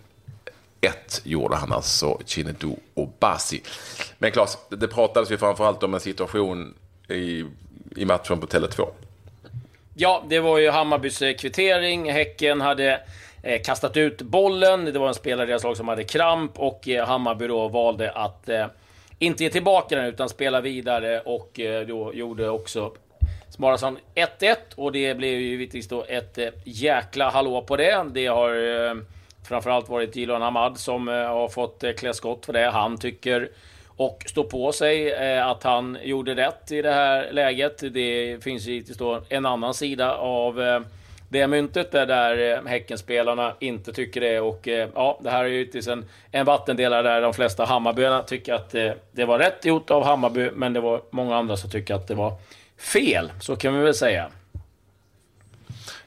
ett 0.81 1.21
gjorde 1.23 1.55
han 1.55 1.71
alltså, 1.71 2.19
Chinedu 2.25 2.75
och 2.93 3.09
Bassi. 3.19 3.61
Men 4.17 4.31
Claes, 4.31 4.57
det 4.69 4.87
pratades 4.87 5.31
ju 5.31 5.37
framförallt 5.37 5.83
om 5.83 5.93
en 5.93 5.99
situation 5.99 6.73
i, 7.07 7.45
i 7.95 8.05
matchen 8.05 8.39
på 8.39 8.47
Tele2. 8.47 8.87
Ja, 9.93 10.23
det 10.29 10.39
var 10.39 10.57
ju 10.57 10.69
Hammarbys 10.69 11.21
eh, 11.21 11.35
kvittering. 11.35 12.11
Häcken 12.11 12.61
hade 12.61 13.01
Eh, 13.43 13.61
kastat 13.61 13.97
ut 13.97 14.21
bollen. 14.21 14.85
Det 14.85 14.99
var 14.99 15.07
en 15.07 15.13
spelare 15.13 15.47
i 15.47 15.49
deras 15.49 15.63
lag 15.63 15.77
som 15.77 15.87
hade 15.87 16.03
kramp 16.03 16.59
och 16.59 16.89
eh, 16.89 17.07
Hammarby 17.07 17.47
då 17.47 17.67
valde 17.67 18.11
att 18.11 18.49
eh, 18.49 18.65
inte 19.19 19.43
ge 19.43 19.49
tillbaka 19.49 19.95
den 19.95 20.05
utan 20.05 20.29
spela 20.29 20.61
vidare 20.61 21.19
och 21.19 21.59
eh, 21.59 21.87
då 21.87 22.13
gjorde 22.13 22.49
också 22.49 22.91
Smarason 23.49 23.97
1-1 24.39 24.55
och 24.75 24.91
det 24.91 25.15
blev 25.15 25.33
ju 25.33 25.47
givetvis 25.47 25.87
då 25.87 26.05
ett 26.07 26.37
eh, 26.37 26.47
jäkla 26.63 27.29
hallå 27.29 27.61
på 27.61 27.75
det. 27.77 28.05
Det 28.11 28.27
har 28.27 28.49
eh, 28.49 28.95
framförallt 29.47 29.89
varit 29.89 30.15
Jiloan 30.15 30.41
Hamad 30.41 30.77
som 30.77 31.09
eh, 31.09 31.15
har 31.15 31.47
fått 31.47 31.83
eh, 31.83 31.91
klä 31.91 32.13
skott 32.13 32.45
för 32.45 32.53
det. 32.53 32.69
Han 32.69 32.97
tycker 32.97 33.49
och 33.87 34.23
står 34.27 34.43
på 34.43 34.71
sig 34.71 35.13
att 35.39 35.63
han 35.63 35.97
gjorde 36.03 36.35
rätt 36.35 36.71
i 36.71 36.81
det 36.81 36.91
här 36.91 37.31
läget. 37.31 37.93
Det 37.93 38.43
finns 38.43 38.65
givetvis 38.65 38.97
då 38.97 39.21
en 39.29 39.45
annan 39.45 39.73
sida 39.73 40.15
av 40.15 40.83
det 41.29 41.47
myntet 41.47 41.93
är 41.93 42.05
där 42.05 42.57
eh, 42.57 42.65
Häckenspelarna 42.65 43.53
inte 43.59 43.93
tycker 43.93 44.21
det. 44.21 44.39
Och 44.39 44.67
eh, 44.67 44.89
ja, 44.95 45.19
det 45.23 45.29
här 45.29 45.43
är 45.43 45.47
ju 45.47 45.81
en, 45.89 46.05
en 46.31 46.45
vattendelare 46.45 47.01
där 47.01 47.21
de 47.21 47.33
flesta 47.33 47.65
Hammarbyarna 47.65 48.23
tycker 48.23 48.53
att 48.53 48.69
det, 48.69 48.87
eh, 48.87 48.93
det 49.11 49.25
var 49.25 49.39
rätt 49.39 49.65
gjort 49.65 49.91
av 49.91 50.03
Hammarby, 50.03 50.51
men 50.55 50.73
det 50.73 50.79
var 50.79 51.01
många 51.09 51.35
andra 51.35 51.57
som 51.57 51.69
tycker 51.69 51.95
att 51.95 52.07
det 52.07 52.15
var 52.15 52.33
fel. 52.93 53.31
Så 53.39 53.55
kan 53.55 53.77
vi 53.77 53.83
väl 53.83 53.93
säga. 53.93 54.27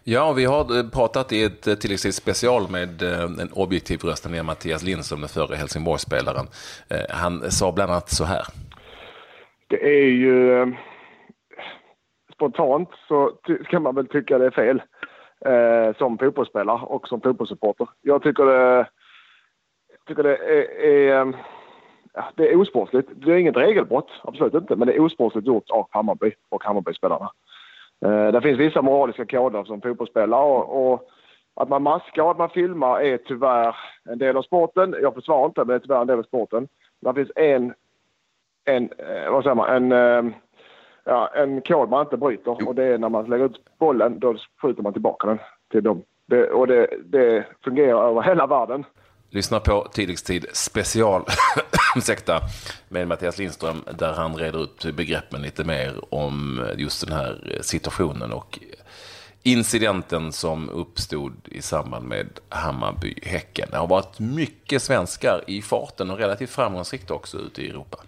Ja, 0.05 0.33
vi 0.33 0.45
har 0.45 0.91
pratat 0.91 1.33
i 1.33 1.45
ett 1.45 1.81
tilläggstid 1.81 2.15
special 2.15 2.71
med 2.71 3.03
en 3.03 3.51
objektiv 3.53 4.01
röst, 4.01 4.31
med 4.31 4.45
Mattias 4.45 4.83
Lindström, 4.83 5.21
den 5.21 5.29
förre 5.29 5.57
Helsingborgsspelaren. 5.57 6.47
Han 7.11 7.51
sa 7.51 7.73
bland 7.73 7.91
annat 7.91 8.11
så 8.11 8.25
här. 8.25 8.43
Det 9.69 9.85
är 9.85 10.09
ju... 10.09 10.67
Spontant 12.35 12.89
så 13.09 13.31
kan 13.71 13.83
man 13.83 13.95
väl 13.95 14.07
tycka 14.09 14.39
det 14.39 14.47
är 14.47 14.51
fel 14.51 14.83
eh, 15.45 15.97
som 15.97 16.19
fotbollsspelare 16.19 16.81
och 16.83 17.09
som 17.09 17.21
fotbollssupporter. 17.21 17.89
Jag 18.03 18.23
tycker 18.23 18.45
det, 18.45 18.87
jag 19.89 20.05
tycker 20.07 20.23
det 20.23 20.37
är, 20.37 20.85
är 20.85 21.21
ehm, 21.21 21.37
det 22.35 22.53
är 22.53 22.61
osportsligt. 22.61 23.09
Det 23.15 23.33
är 23.33 23.37
inget 23.37 23.57
regelbrott, 23.57 24.11
absolut 24.23 24.55
inte, 24.55 24.77
men 24.77 24.89
det 24.89 24.95
är 24.95 25.01
osportsligt 25.01 25.47
gjort 25.47 25.71
av 25.71 25.87
Hammarby 25.91 26.33
och 26.49 26.65
Hammarbyspelarna. 26.65 27.31
Eh, 28.05 28.33
det 28.33 28.41
finns 28.41 28.59
vissa 28.59 28.83
moraliska 28.83 29.27
koder 29.27 29.65
som 29.65 29.81
fotbollsspelare 29.81 30.43
och, 30.43 30.93
och 30.93 31.11
att 31.55 31.69
man 31.69 31.83
maskar 31.83 32.23
och 32.23 32.31
att 32.31 32.39
man 32.39 32.51
filmar 32.51 33.01
är 33.01 33.17
tyvärr 33.17 33.77
en 34.05 34.19
del 34.19 34.37
av 34.37 34.43
sporten. 34.43 34.97
Jag 35.03 35.15
försvarar 35.15 35.47
inte, 35.47 35.61
men 35.61 35.69
det 35.69 35.75
är 35.75 35.79
tyvärr 35.79 36.01
en 36.01 36.07
del 36.07 36.19
av 36.19 36.23
sporten. 36.23 36.69
Det 37.01 37.15
finns 37.15 37.33
en, 37.37 37.75
en 38.65 38.91
eh, 38.99 39.31
vad 39.31 39.43
säger 39.43 39.55
man, 39.55 39.93
en 39.93 39.93
eh, 39.93 40.33
ja, 41.05 41.31
en 41.35 41.61
kod 41.61 41.89
man 41.89 42.05
inte 42.05 42.17
bryter 42.17 42.69
och 42.69 42.75
det 42.75 42.85
är 42.85 42.99
när 42.99 43.09
man 43.09 43.25
lägger 43.25 43.45
ut 43.45 43.79
bollen, 43.79 44.19
då 44.19 44.37
skjuter 44.63 44.83
man 44.83 44.93
tillbaka 44.93 45.27
den 45.27 45.39
till 45.71 45.83
dem. 45.83 46.03
Det, 46.27 46.51
och 46.51 46.67
det, 46.67 46.87
det 47.05 47.47
fungerar 47.65 48.09
över 48.11 48.23
hela 48.23 48.47
världen. 48.47 48.85
Lyssna 49.31 49.61
på 49.61 49.87
Tilläggstid 49.93 50.47
special 50.53 51.23
ursäkta, 51.97 52.41
med 52.89 53.09
Mattias 53.09 53.39
Lindström 53.39 53.85
där 53.99 54.13
han 54.13 54.37
reder 54.37 54.63
ut 54.63 54.97
begreppen 54.97 55.43
lite 55.43 55.65
mer 55.65 56.15
om 56.15 56.65
just 56.77 57.07
den 57.07 57.17
här 57.17 57.59
situationen 57.61 58.33
och 58.33 58.59
incidenten 59.43 60.33
som 60.33 60.69
uppstod 60.69 61.33
i 61.45 61.63
samband 61.63 62.09
med 62.09 62.27
Hammarby-Häcken. 62.49 63.69
Det 63.71 63.77
har 63.77 63.87
varit 63.87 64.19
mycket 64.19 64.83
svenskar 64.83 65.45
i 65.47 65.63
farten 65.63 66.11
och 66.11 66.19
relativt 66.19 66.51
framgångsrikt 66.51 67.11
också 67.11 67.39
ute 67.39 67.63
i 67.63 67.69
Europa. 67.69 67.99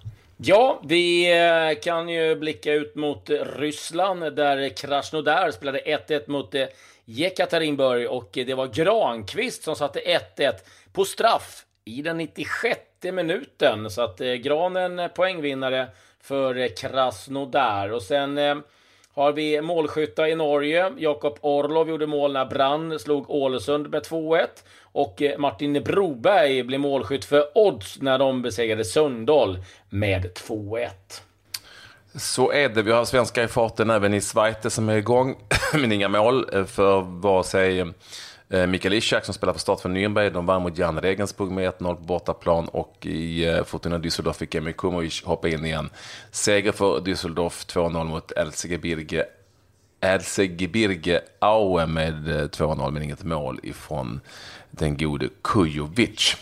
Ja, 0.45 0.81
vi 0.85 1.33
eh, 1.41 1.81
kan 1.81 2.09
ju 2.09 2.37
blicka 2.37 2.73
ut 2.73 2.95
mot 2.95 3.31
Ryssland 3.57 4.37
där 4.37 4.69
Krasnodar 4.69 5.51
spelade 5.51 5.79
1-1 5.79 6.31
mot 6.31 6.55
eh, 6.55 6.67
Jekaterinburg 7.05 8.11
och 8.11 8.31
det 8.33 8.55
var 8.55 8.67
Granqvist 8.67 9.63
som 9.63 9.77
satte 9.77 10.01
1-1 10.37 10.53
på 10.93 11.05
straff 11.05 11.65
i 11.85 12.03
den 12.03 12.17
96 12.17 12.81
minuten. 13.03 13.91
Så 13.91 14.03
att 14.03 14.21
eh, 14.21 14.33
Granen 14.33 15.11
poängvinnare 15.15 15.89
för 16.21 16.77
Krasnodar. 16.77 17.93
Och 17.93 18.03
sen 18.03 18.39
har 19.15 19.33
vi 19.33 19.63
målskyttar 19.63 20.27
i 20.27 20.35
Norge. 20.35 20.93
Jakob 20.99 21.39
Orlov 21.41 21.89
gjorde 21.89 22.07
mål 22.07 22.33
när 22.33 22.45
Brann 22.45 22.99
slog 22.99 23.31
Ålesund 23.31 23.91
med 23.91 24.03
2-1. 24.03 24.47
Och 24.83 25.23
eh, 25.23 25.39
Martin 25.39 25.83
Broberg 25.85 26.63
blev 26.63 26.81
målskytt 26.81 27.25
för 27.25 27.45
Odds 27.55 28.01
när 28.01 28.19
de 28.19 28.43
besegrade 28.43 28.85
Sundahl 28.85 29.59
med 29.89 30.33
2-1. 30.33 30.89
Så 32.15 32.53
är 32.53 32.69
det. 32.69 32.83
Vi 32.83 32.93
har 32.93 33.05
svenskar 33.05 33.45
i 33.45 33.49
farten 33.49 33.91
även 33.91 34.15
i 34.15 34.21
Schweiz 34.21 34.75
som 34.75 34.89
är 34.89 34.97
igång, 34.97 35.37
men 35.73 35.93
inga 35.93 36.09
mål 36.09 36.49
eh, 36.53 36.65
för 36.65 37.01
vare 37.01 37.45
sig 37.45 37.81
eh, 37.81 37.87
Mikael 38.53 38.95
Ishak 38.95 39.25
som 39.25 39.35
spelar 39.35 39.53
för 39.53 39.61
start 39.61 39.81
för 39.81 39.89
Nürnberg, 39.89 40.31
de 40.31 40.47
vann 40.47 40.63
mot 40.63 40.79
Jan 40.79 41.01
Regensburg 41.01 41.51
med 41.51 41.73
1-0 41.73 41.95
på 41.95 42.01
bortaplan 42.01 42.69
och 42.69 43.07
i 43.07 43.47
eh, 43.47 43.65
Fortuna 43.65 43.99
Düsseldorf 43.99 44.33
fick 44.33 44.55
Emil 44.55 44.75
Kumovic 44.75 45.23
hoppa 45.25 45.49
in 45.49 45.65
igen. 45.65 45.91
Seger 46.31 46.73
för 46.73 47.01
Düsseldorf 47.01 47.67
2-0 47.67 48.05
mot 48.05 48.33
Elsegebirge 48.33 49.27
Elsegebirge 50.01 51.21
Aue 51.39 51.87
med 51.87 52.15
2-0 52.55 52.83
eh, 52.83 52.91
men 52.91 53.03
inget 53.03 53.25
mål 53.25 53.61
ifrån 53.63 54.21
den 54.71 54.97
gode 54.97 55.29
Kujovic. 55.43 56.37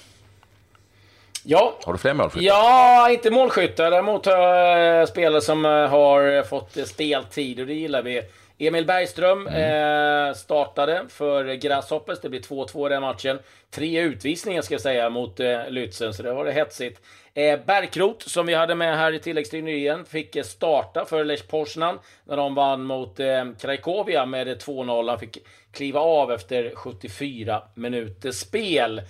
Ja. 1.45 1.75
Har 1.85 1.93
du 1.93 1.99
fler 1.99 2.15
målskyttar? 2.15 2.47
Ja, 2.47 3.11
inte 3.11 3.31
målskyttar. 3.31 3.91
Däremot 3.91 4.27
har 4.27 4.33
jag 4.37 5.09
spelare 5.09 5.41
som 5.41 5.65
har 5.65 6.43
fått 6.43 6.89
speltid 6.89 7.61
och 7.61 7.67
det 7.67 7.75
gillar 7.75 8.03
vi. 8.03 8.23
Emil 8.63 8.87
Bergström 8.87 9.47
mm. 9.47 10.29
eh, 10.29 10.35
startade 10.35 11.05
för 11.09 11.55
Grasshoppers. 11.55 12.21
Det 12.21 12.29
blir 12.29 12.41
2-2 12.41 12.87
i 12.87 12.91
den 12.91 13.03
matchen. 13.03 13.39
Tre 13.71 14.01
utvisningar 14.01 14.63
ska 14.63 14.75
jag 14.75 14.81
säga 14.81 15.11
mot 15.11 15.41
eh, 15.41 15.47
Lützen, 15.47 16.13
så 16.13 16.23
det 16.23 16.33
var 16.33 16.45
det 16.45 16.53
hetsigt. 16.53 17.01
Eh, 17.35 17.61
Berkrot, 17.67 18.23
som 18.23 18.47
vi 18.47 18.55
hade 18.55 18.75
med 18.75 18.97
här 18.97 19.13
i 19.13 19.19
tilläggstid 19.19 19.65
nyligen, 19.65 20.05
fick 20.05 20.37
eh, 20.37 20.45
starta 20.45 21.05
för 21.05 21.25
Lech 21.25 21.49
Poznan 21.49 21.99
när 22.25 22.37
de 22.37 22.55
vann 22.55 22.85
mot 22.85 23.21
eh, 23.21 23.45
Craikovia 23.61 24.27
med 24.27 24.49
2-0. 24.49 25.11
Han 25.11 25.19
fick 25.19 25.39
kliva 25.73 26.01
av 26.01 26.33
efter 26.33 26.75
74 26.75 27.63
minuters 27.75 28.37
spel. 28.37 29.03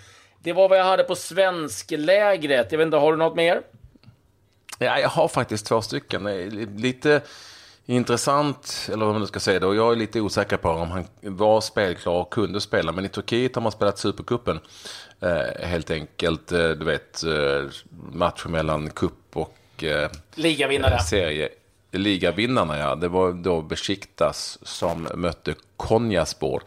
Det 0.42 0.52
var 0.52 0.68
vad 0.68 0.78
jag 0.78 0.84
hade 0.84 1.04
på 1.04 1.14
svensklägret. 1.14 2.72
Jag 2.72 2.78
vet 2.78 2.86
inte, 2.86 2.96
har 2.96 3.12
du 3.12 3.18
något 3.18 3.36
mer? 3.36 3.62
Ja, 4.78 4.98
jag 4.98 5.08
har 5.08 5.28
faktiskt 5.28 5.66
två 5.66 5.82
stycken. 5.82 6.24
Lite 6.76 7.20
intressant, 7.86 8.88
eller 8.92 9.04
vad 9.04 9.14
man 9.14 9.20
nu 9.20 9.26
ska 9.26 9.40
säga. 9.40 9.66
Och 9.66 9.76
jag 9.76 9.92
är 9.92 9.96
lite 9.96 10.20
osäker 10.20 10.56
på 10.56 10.68
om 10.68 10.90
han 10.90 11.04
var 11.20 11.60
spelklar 11.60 12.12
och 12.12 12.32
kunde 12.32 12.60
spela. 12.60 12.92
Men 12.92 13.04
i 13.04 13.08
Turkiet 13.08 13.54
har 13.54 13.62
man 13.62 13.72
spelat 13.72 13.98
Supercupen. 13.98 14.60
Eh, 15.20 15.66
helt 15.68 15.90
enkelt, 15.90 16.52
eh, 16.52 16.68
du 16.68 16.84
vet, 16.84 17.22
eh, 17.22 17.70
matcher 18.12 18.48
mellan 18.48 18.90
cup 18.90 19.12
och 19.32 19.84
eh, 19.84 20.10
Ligavinnare. 20.34 20.98
serie. 20.98 21.48
Ligavinnarna, 21.92 22.78
ja. 22.78 22.94
Det 22.94 23.08
var 23.08 23.32
då 23.32 23.62
Besiktas 23.62 24.58
som 24.62 25.08
mötte 25.14 25.54
Konjaspor. 25.76 26.62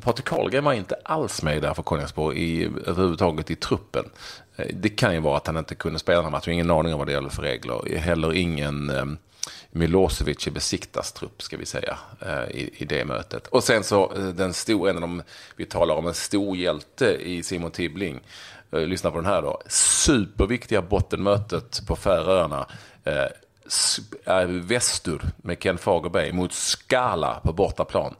Och 0.00 0.04
Patrik 0.04 0.26
Karlgren 0.26 0.64
var 0.64 0.72
inte 0.72 0.96
alls 1.04 1.42
med 1.42 1.62
där 1.62 1.74
för 1.74 1.82
Konjaspor 1.82 2.34
i, 2.34 2.64
överhuvudtaget 2.64 3.50
i 3.50 3.56
truppen. 3.56 4.04
Eh, 4.56 4.66
det 4.74 4.88
kan 4.88 5.14
ju 5.14 5.20
vara 5.20 5.36
att 5.36 5.46
han 5.46 5.56
inte 5.56 5.74
kunde 5.74 5.98
spela 5.98 6.16
den 6.16 6.24
här 6.24 6.30
matchen. 6.30 6.52
Ingen 6.52 6.70
aning 6.70 6.92
om 6.92 6.98
vad 6.98 7.08
det 7.08 7.12
gäller 7.12 7.28
för 7.28 7.42
regler. 7.42 7.98
Heller 7.98 8.32
ingen 8.32 8.90
eh, 8.90 9.04
Milosevic 9.70 10.46
i 10.46 10.50
Besiktas 10.50 11.12
trupp, 11.12 11.42
ska 11.42 11.56
vi 11.56 11.66
säga, 11.66 11.98
eh, 12.20 12.42
i, 12.42 12.70
i 12.76 12.84
det 12.84 13.04
mötet. 13.04 13.46
Och 13.46 13.64
sen 13.64 13.84
så 13.84 14.12
eh, 14.12 14.24
den 14.24 14.54
stora, 14.54 14.90
en 14.90 14.96
av 14.96 15.00
de, 15.00 15.22
vi 15.56 15.66
talar 15.66 15.94
om 15.94 16.06
en 16.06 16.14
stor 16.14 16.56
hjälte 16.56 17.06
i 17.06 17.42
Simon 17.42 17.70
Tibbling. 17.70 18.20
Eh, 18.72 18.80
Lyssna 18.80 19.10
på 19.10 19.16
den 19.16 19.26
här 19.26 19.42
då. 19.42 19.60
Superviktiga 19.68 20.82
bottenmötet 20.82 21.86
på 21.86 21.96
Färöarna. 21.96 22.66
Eh, 23.04 24.46
Västur 24.46 25.22
med 25.36 25.62
Ken 25.62 25.78
Fagerberg 25.78 26.32
mot 26.32 26.52
Skala 26.52 27.40
på 27.44 27.52
bortaplan. 27.52 28.14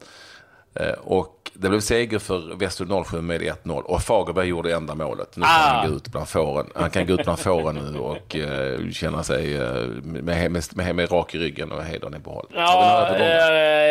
Eh, 0.75 0.91
Och 1.03 1.37
det 1.53 1.69
blev 1.69 1.79
seger 1.79 2.19
för 2.19 2.55
Västur 2.55 3.03
07 3.03 3.21
med 3.21 3.41
1-0 3.41 3.81
och 3.81 4.01
Fagerberg 4.01 4.47
gjorde 4.47 4.73
enda 4.75 4.95
målet. 4.95 5.37
Nu 5.37 5.41
kan 5.41 5.49
Ah. 5.51 5.73
han 5.81 5.89
gå 5.89 5.95
ut 5.95 6.07
bland 6.07 6.27
fåren. 6.29 6.69
Han 6.75 6.89
kan 6.89 7.05
gå 7.07 7.13
ut 7.13 7.23
bland 7.23 7.39
fåren 7.39 7.75
nu 7.93 7.99
och 7.99 8.35
eh, 8.35 8.89
känna 8.91 9.23
sig 9.23 9.55
eh, 9.55 9.73
med, 10.03 10.51
med, 10.51 10.63
med, 10.75 10.95
med 10.95 11.11
rak 11.11 11.35
i 11.35 11.37
ryggen 11.39 11.71
och 11.71 11.83
hedern 11.83 12.15
i 12.15 12.19
behåll. 12.19 12.47
Ja, 12.55 13.15
eh, 13.15 13.25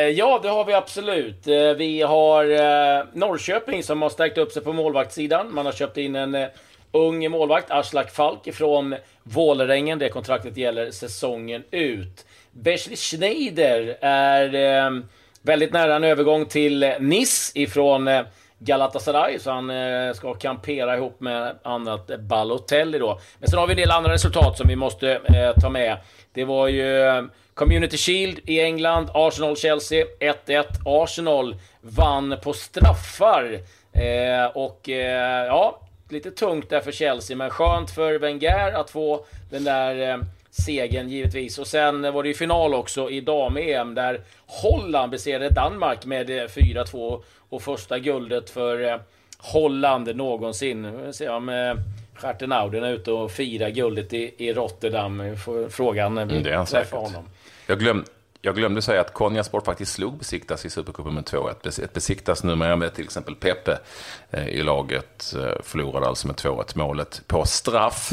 ja, 0.09 0.41
det 0.43 0.49
har 0.49 0.65
vi 0.65 0.73
absolut. 0.75 1.47
Vi 1.77 2.03
har 2.03 2.45
eh, 2.45 3.05
Norrköping 3.13 3.83
som 3.83 4.03
har 4.03 4.11
stärkt 4.11 4.39
upp 4.39 4.53
sig 4.53 4.63
på 4.65 4.73
målvaktssidan. 4.73 5.55
Man 5.55 5.67
har 5.67 5.73
köpt 5.73 5.97
in 5.97 6.17
en 6.17 6.35
eh, 6.35 6.49
ung 6.93 7.31
målvakt, 7.31 7.71
Aslak 7.71 8.11
Falk 8.11 8.55
från 8.55 8.95
Vålerengen. 9.23 9.99
Det 9.99 10.09
kontraktet 10.09 10.57
gäller 10.57 10.91
säsongen 10.91 11.63
ut. 11.71 12.27
Wesley 12.53 12.97
Schneider 12.97 13.97
är 14.01 15.03
väldigt 15.43 15.73
nära 15.73 15.97
en 15.97 16.05
övergång 16.05 16.47
till 16.47 16.83
eh, 16.83 16.91
Nice 17.01 17.53
ifrån 17.55 18.09
eh, 18.09 18.23
Galatasaray, 18.59 19.39
så 19.39 19.51
han 19.51 19.71
eh, 19.71 20.13
ska 20.13 20.35
kampera 20.35 20.97
ihop 20.97 21.21
med 21.21 21.59
annat 21.63 22.21
Balotelli 22.21 22.99
då. 22.99 23.21
Men 23.39 23.49
sen 23.49 23.59
har 23.59 23.67
vi 23.67 23.73
en 23.73 23.77
del 23.77 23.91
andra 23.91 24.13
resultat 24.13 24.59
som 24.59 24.69
vi 24.69 24.77
måste 24.77 25.13
eh, 25.13 25.61
ta 25.61 25.71
med. 25.71 25.97
Det 26.33 26.45
var 26.45 26.69
ju 26.69 27.29
Community 27.55 27.97
Shield 27.97 28.39
i 28.45 28.61
England, 28.61 29.11
Arsenal-Chelsea 29.15 30.05
1-1. 30.21 30.65
Arsenal 30.85 31.57
vann 31.81 32.37
på 32.43 32.53
straffar. 32.53 33.59
Eh, 33.93 34.47
och 34.55 34.89
eh, 34.89 35.47
ja, 35.47 35.81
lite 36.09 36.31
tungt 36.31 36.71
där 36.71 36.81
för 36.81 36.93
Chelsea, 36.93 37.37
men 37.37 37.51
skönt 37.51 37.91
för 37.91 38.19
Wenger 38.19 38.73
att 38.73 38.91
få 38.91 39.25
den 39.51 39.65
där 39.65 40.25
segern 40.51 41.09
givetvis. 41.09 41.59
Och 41.59 41.67
sen 41.67 42.13
var 42.13 42.23
det 42.23 42.29
ju 42.29 42.35
final 42.35 42.75
också 42.75 43.11
i 43.11 43.21
dam-EM 43.21 43.95
där 43.95 44.21
Holland 44.47 45.11
besegrade 45.11 45.49
Danmark 45.51 46.05
med 46.05 46.31
eh, 46.31 46.35
4-2 46.45 47.23
och 47.49 47.63
första 47.63 47.99
guldet 47.99 48.51
för 48.51 48.89
eh, 48.93 48.97
Holland 49.39 50.17
någonsin. 50.17 50.97
Vi 50.99 51.05
får 51.05 51.13
se 51.13 51.29
om 51.29 51.49
eh, 51.49 51.75
Schartenauden 52.15 52.85
är 52.85 52.91
ute 52.93 53.13
och 53.13 53.31
firar 53.31 53.71
guldet 53.71 54.13
i, 54.13 54.35
i 54.39 54.53
Rotterdam. 54.53 55.37
Frågan 55.71 56.15
när 56.15 56.25
vi 56.25 56.31
Mm, 56.33 56.43
det 56.45 56.51
är 56.51 56.57
han 56.57 56.67
träffar 56.67 56.85
säkert. 56.85 57.15
honom. 57.15 57.29
Jag, 57.67 57.79
glöm, 57.79 58.05
jag 58.43 58.57
glömde 58.57 58.83
säga 58.83 59.01
att 59.01 59.13
Konjasport 59.15 59.65
faktiskt 59.65 59.93
slog 59.93 60.19
Besiktas 60.19 60.65
i 60.67 60.71
Supercupen 60.71 61.15
med 61.15 61.25
2-1. 61.25 61.55
Bes- 61.63 61.85
Ett 61.85 61.93
Besiktas 61.93 62.45
numera 62.45 62.77
med 62.77 62.95
till 62.95 63.05
exempel 63.05 63.35
Pepe 63.35 63.79
eh, 64.31 64.49
i 64.49 64.63
laget 64.63 65.35
eh, 65.39 65.63
förlorade 65.63 66.07
alltså 66.07 66.27
med 66.27 66.37
2-1 66.37 66.73
målet 66.79 67.23
på 67.27 67.45
straff 67.47 68.11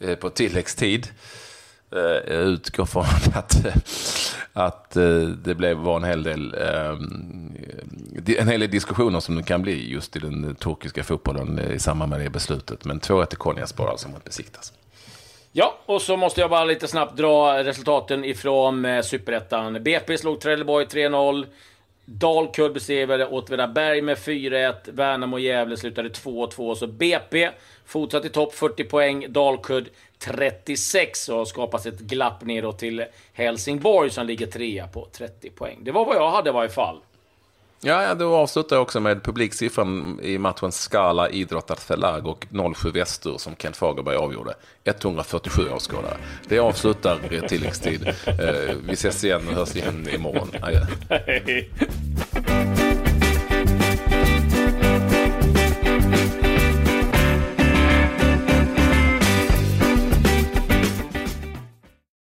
eh, 0.00 0.14
på 0.14 0.30
tilläggstid. 0.30 1.08
Eh, 1.92 2.34
Jag 2.34 2.42
utgår 2.42 2.84
från 2.86 3.04
att, 3.34 3.56
att 4.52 4.96
eh, 4.96 5.20
det 5.20 5.54
blev, 5.54 5.76
var 5.76 5.96
en 5.96 6.04
hel 6.04 6.22
del 6.22 6.54
ehm, 6.54 7.52
en 8.38 8.48
hel 8.48 8.60
del 8.60 8.70
diskussioner 8.70 9.20
som 9.20 9.36
det 9.36 9.42
kan 9.42 9.62
bli 9.62 9.90
just 9.92 10.16
i 10.16 10.18
den 10.18 10.54
turkiska 10.54 11.04
fotbollen 11.04 11.58
eh, 11.58 11.72
i 11.72 11.78
samband 11.78 12.10
med 12.10 12.20
det 12.20 12.30
beslutet. 12.30 12.84
Men 12.84 13.00
2-1 13.00 13.26
till 13.26 13.38
Konyaspor 13.38 13.90
alltså 13.90 14.08
mot 14.08 14.24
Besiktas. 14.24 14.72
Ja, 15.52 15.78
och 15.86 16.02
så 16.02 16.16
måste 16.16 16.40
jag 16.40 16.50
bara 16.50 16.64
lite 16.64 16.88
snabbt 16.88 17.16
dra 17.16 17.64
resultaten 17.64 18.24
ifrån 18.24 18.84
eh, 18.84 19.02
Superettan. 19.02 19.82
BP 19.82 20.18
slog 20.18 20.40
Trelleborg 20.40 20.86
3-0. 20.86 21.46
Dalkurd 22.12 22.72
besegrade 22.72 23.26
Åtvidaberg 23.26 24.02
med 24.02 24.16
4-1. 24.16 24.74
Värnamo 24.92 25.36
och 25.36 25.40
Gävle 25.40 25.76
slutade 25.76 26.08
2-2. 26.08 26.74
Så 26.74 26.86
BP 26.86 27.50
fortsatt 27.84 28.24
i 28.24 28.28
topp, 28.28 28.54
40 28.54 28.84
poäng. 28.84 29.32
Dalkurd 29.32 29.88
36 30.18 31.28
och 31.28 31.36
har 31.36 31.88
ett 31.88 32.00
glapp 32.00 32.44
neråt 32.44 32.78
till 32.78 33.04
Helsingborg 33.32 34.10
som 34.10 34.26
ligger 34.26 34.46
trea 34.46 34.86
på 34.86 35.08
30 35.12 35.50
poäng. 35.50 35.78
Det 35.82 35.92
var 35.92 36.04
vad 36.04 36.16
jag 36.16 36.30
hade 36.30 36.50
i 36.50 36.52
varje 36.52 36.70
fall. 36.70 37.00
Ja, 37.82 38.02
ja, 38.02 38.14
då 38.14 38.36
avslutar 38.36 38.76
jag 38.76 38.82
också 38.82 39.00
med 39.00 39.22
publiksiffran 39.22 40.20
i 40.22 40.38
matchen 40.38 40.72
Skala 40.72 41.30
idrottarförlag 41.30 42.26
och 42.26 42.46
07 42.76 42.90
Västur 42.90 43.38
som 43.38 43.56
Kent 43.56 43.76
Fagerberg 43.76 44.16
avgjorde. 44.16 44.54
147 44.84 45.62
åskådare. 45.76 46.16
Det 46.48 46.58
avslutar 46.58 47.18
tilläggstid. 47.48 48.08
Eh, 48.26 48.76
vi 48.88 48.92
ses 48.92 49.24
igen 49.24 49.48
och 49.48 49.54
hörs 49.54 49.76
igen 49.76 50.08
imorgon. 50.14 50.48
Adjö. 50.62 50.86
Hej. 51.08 51.70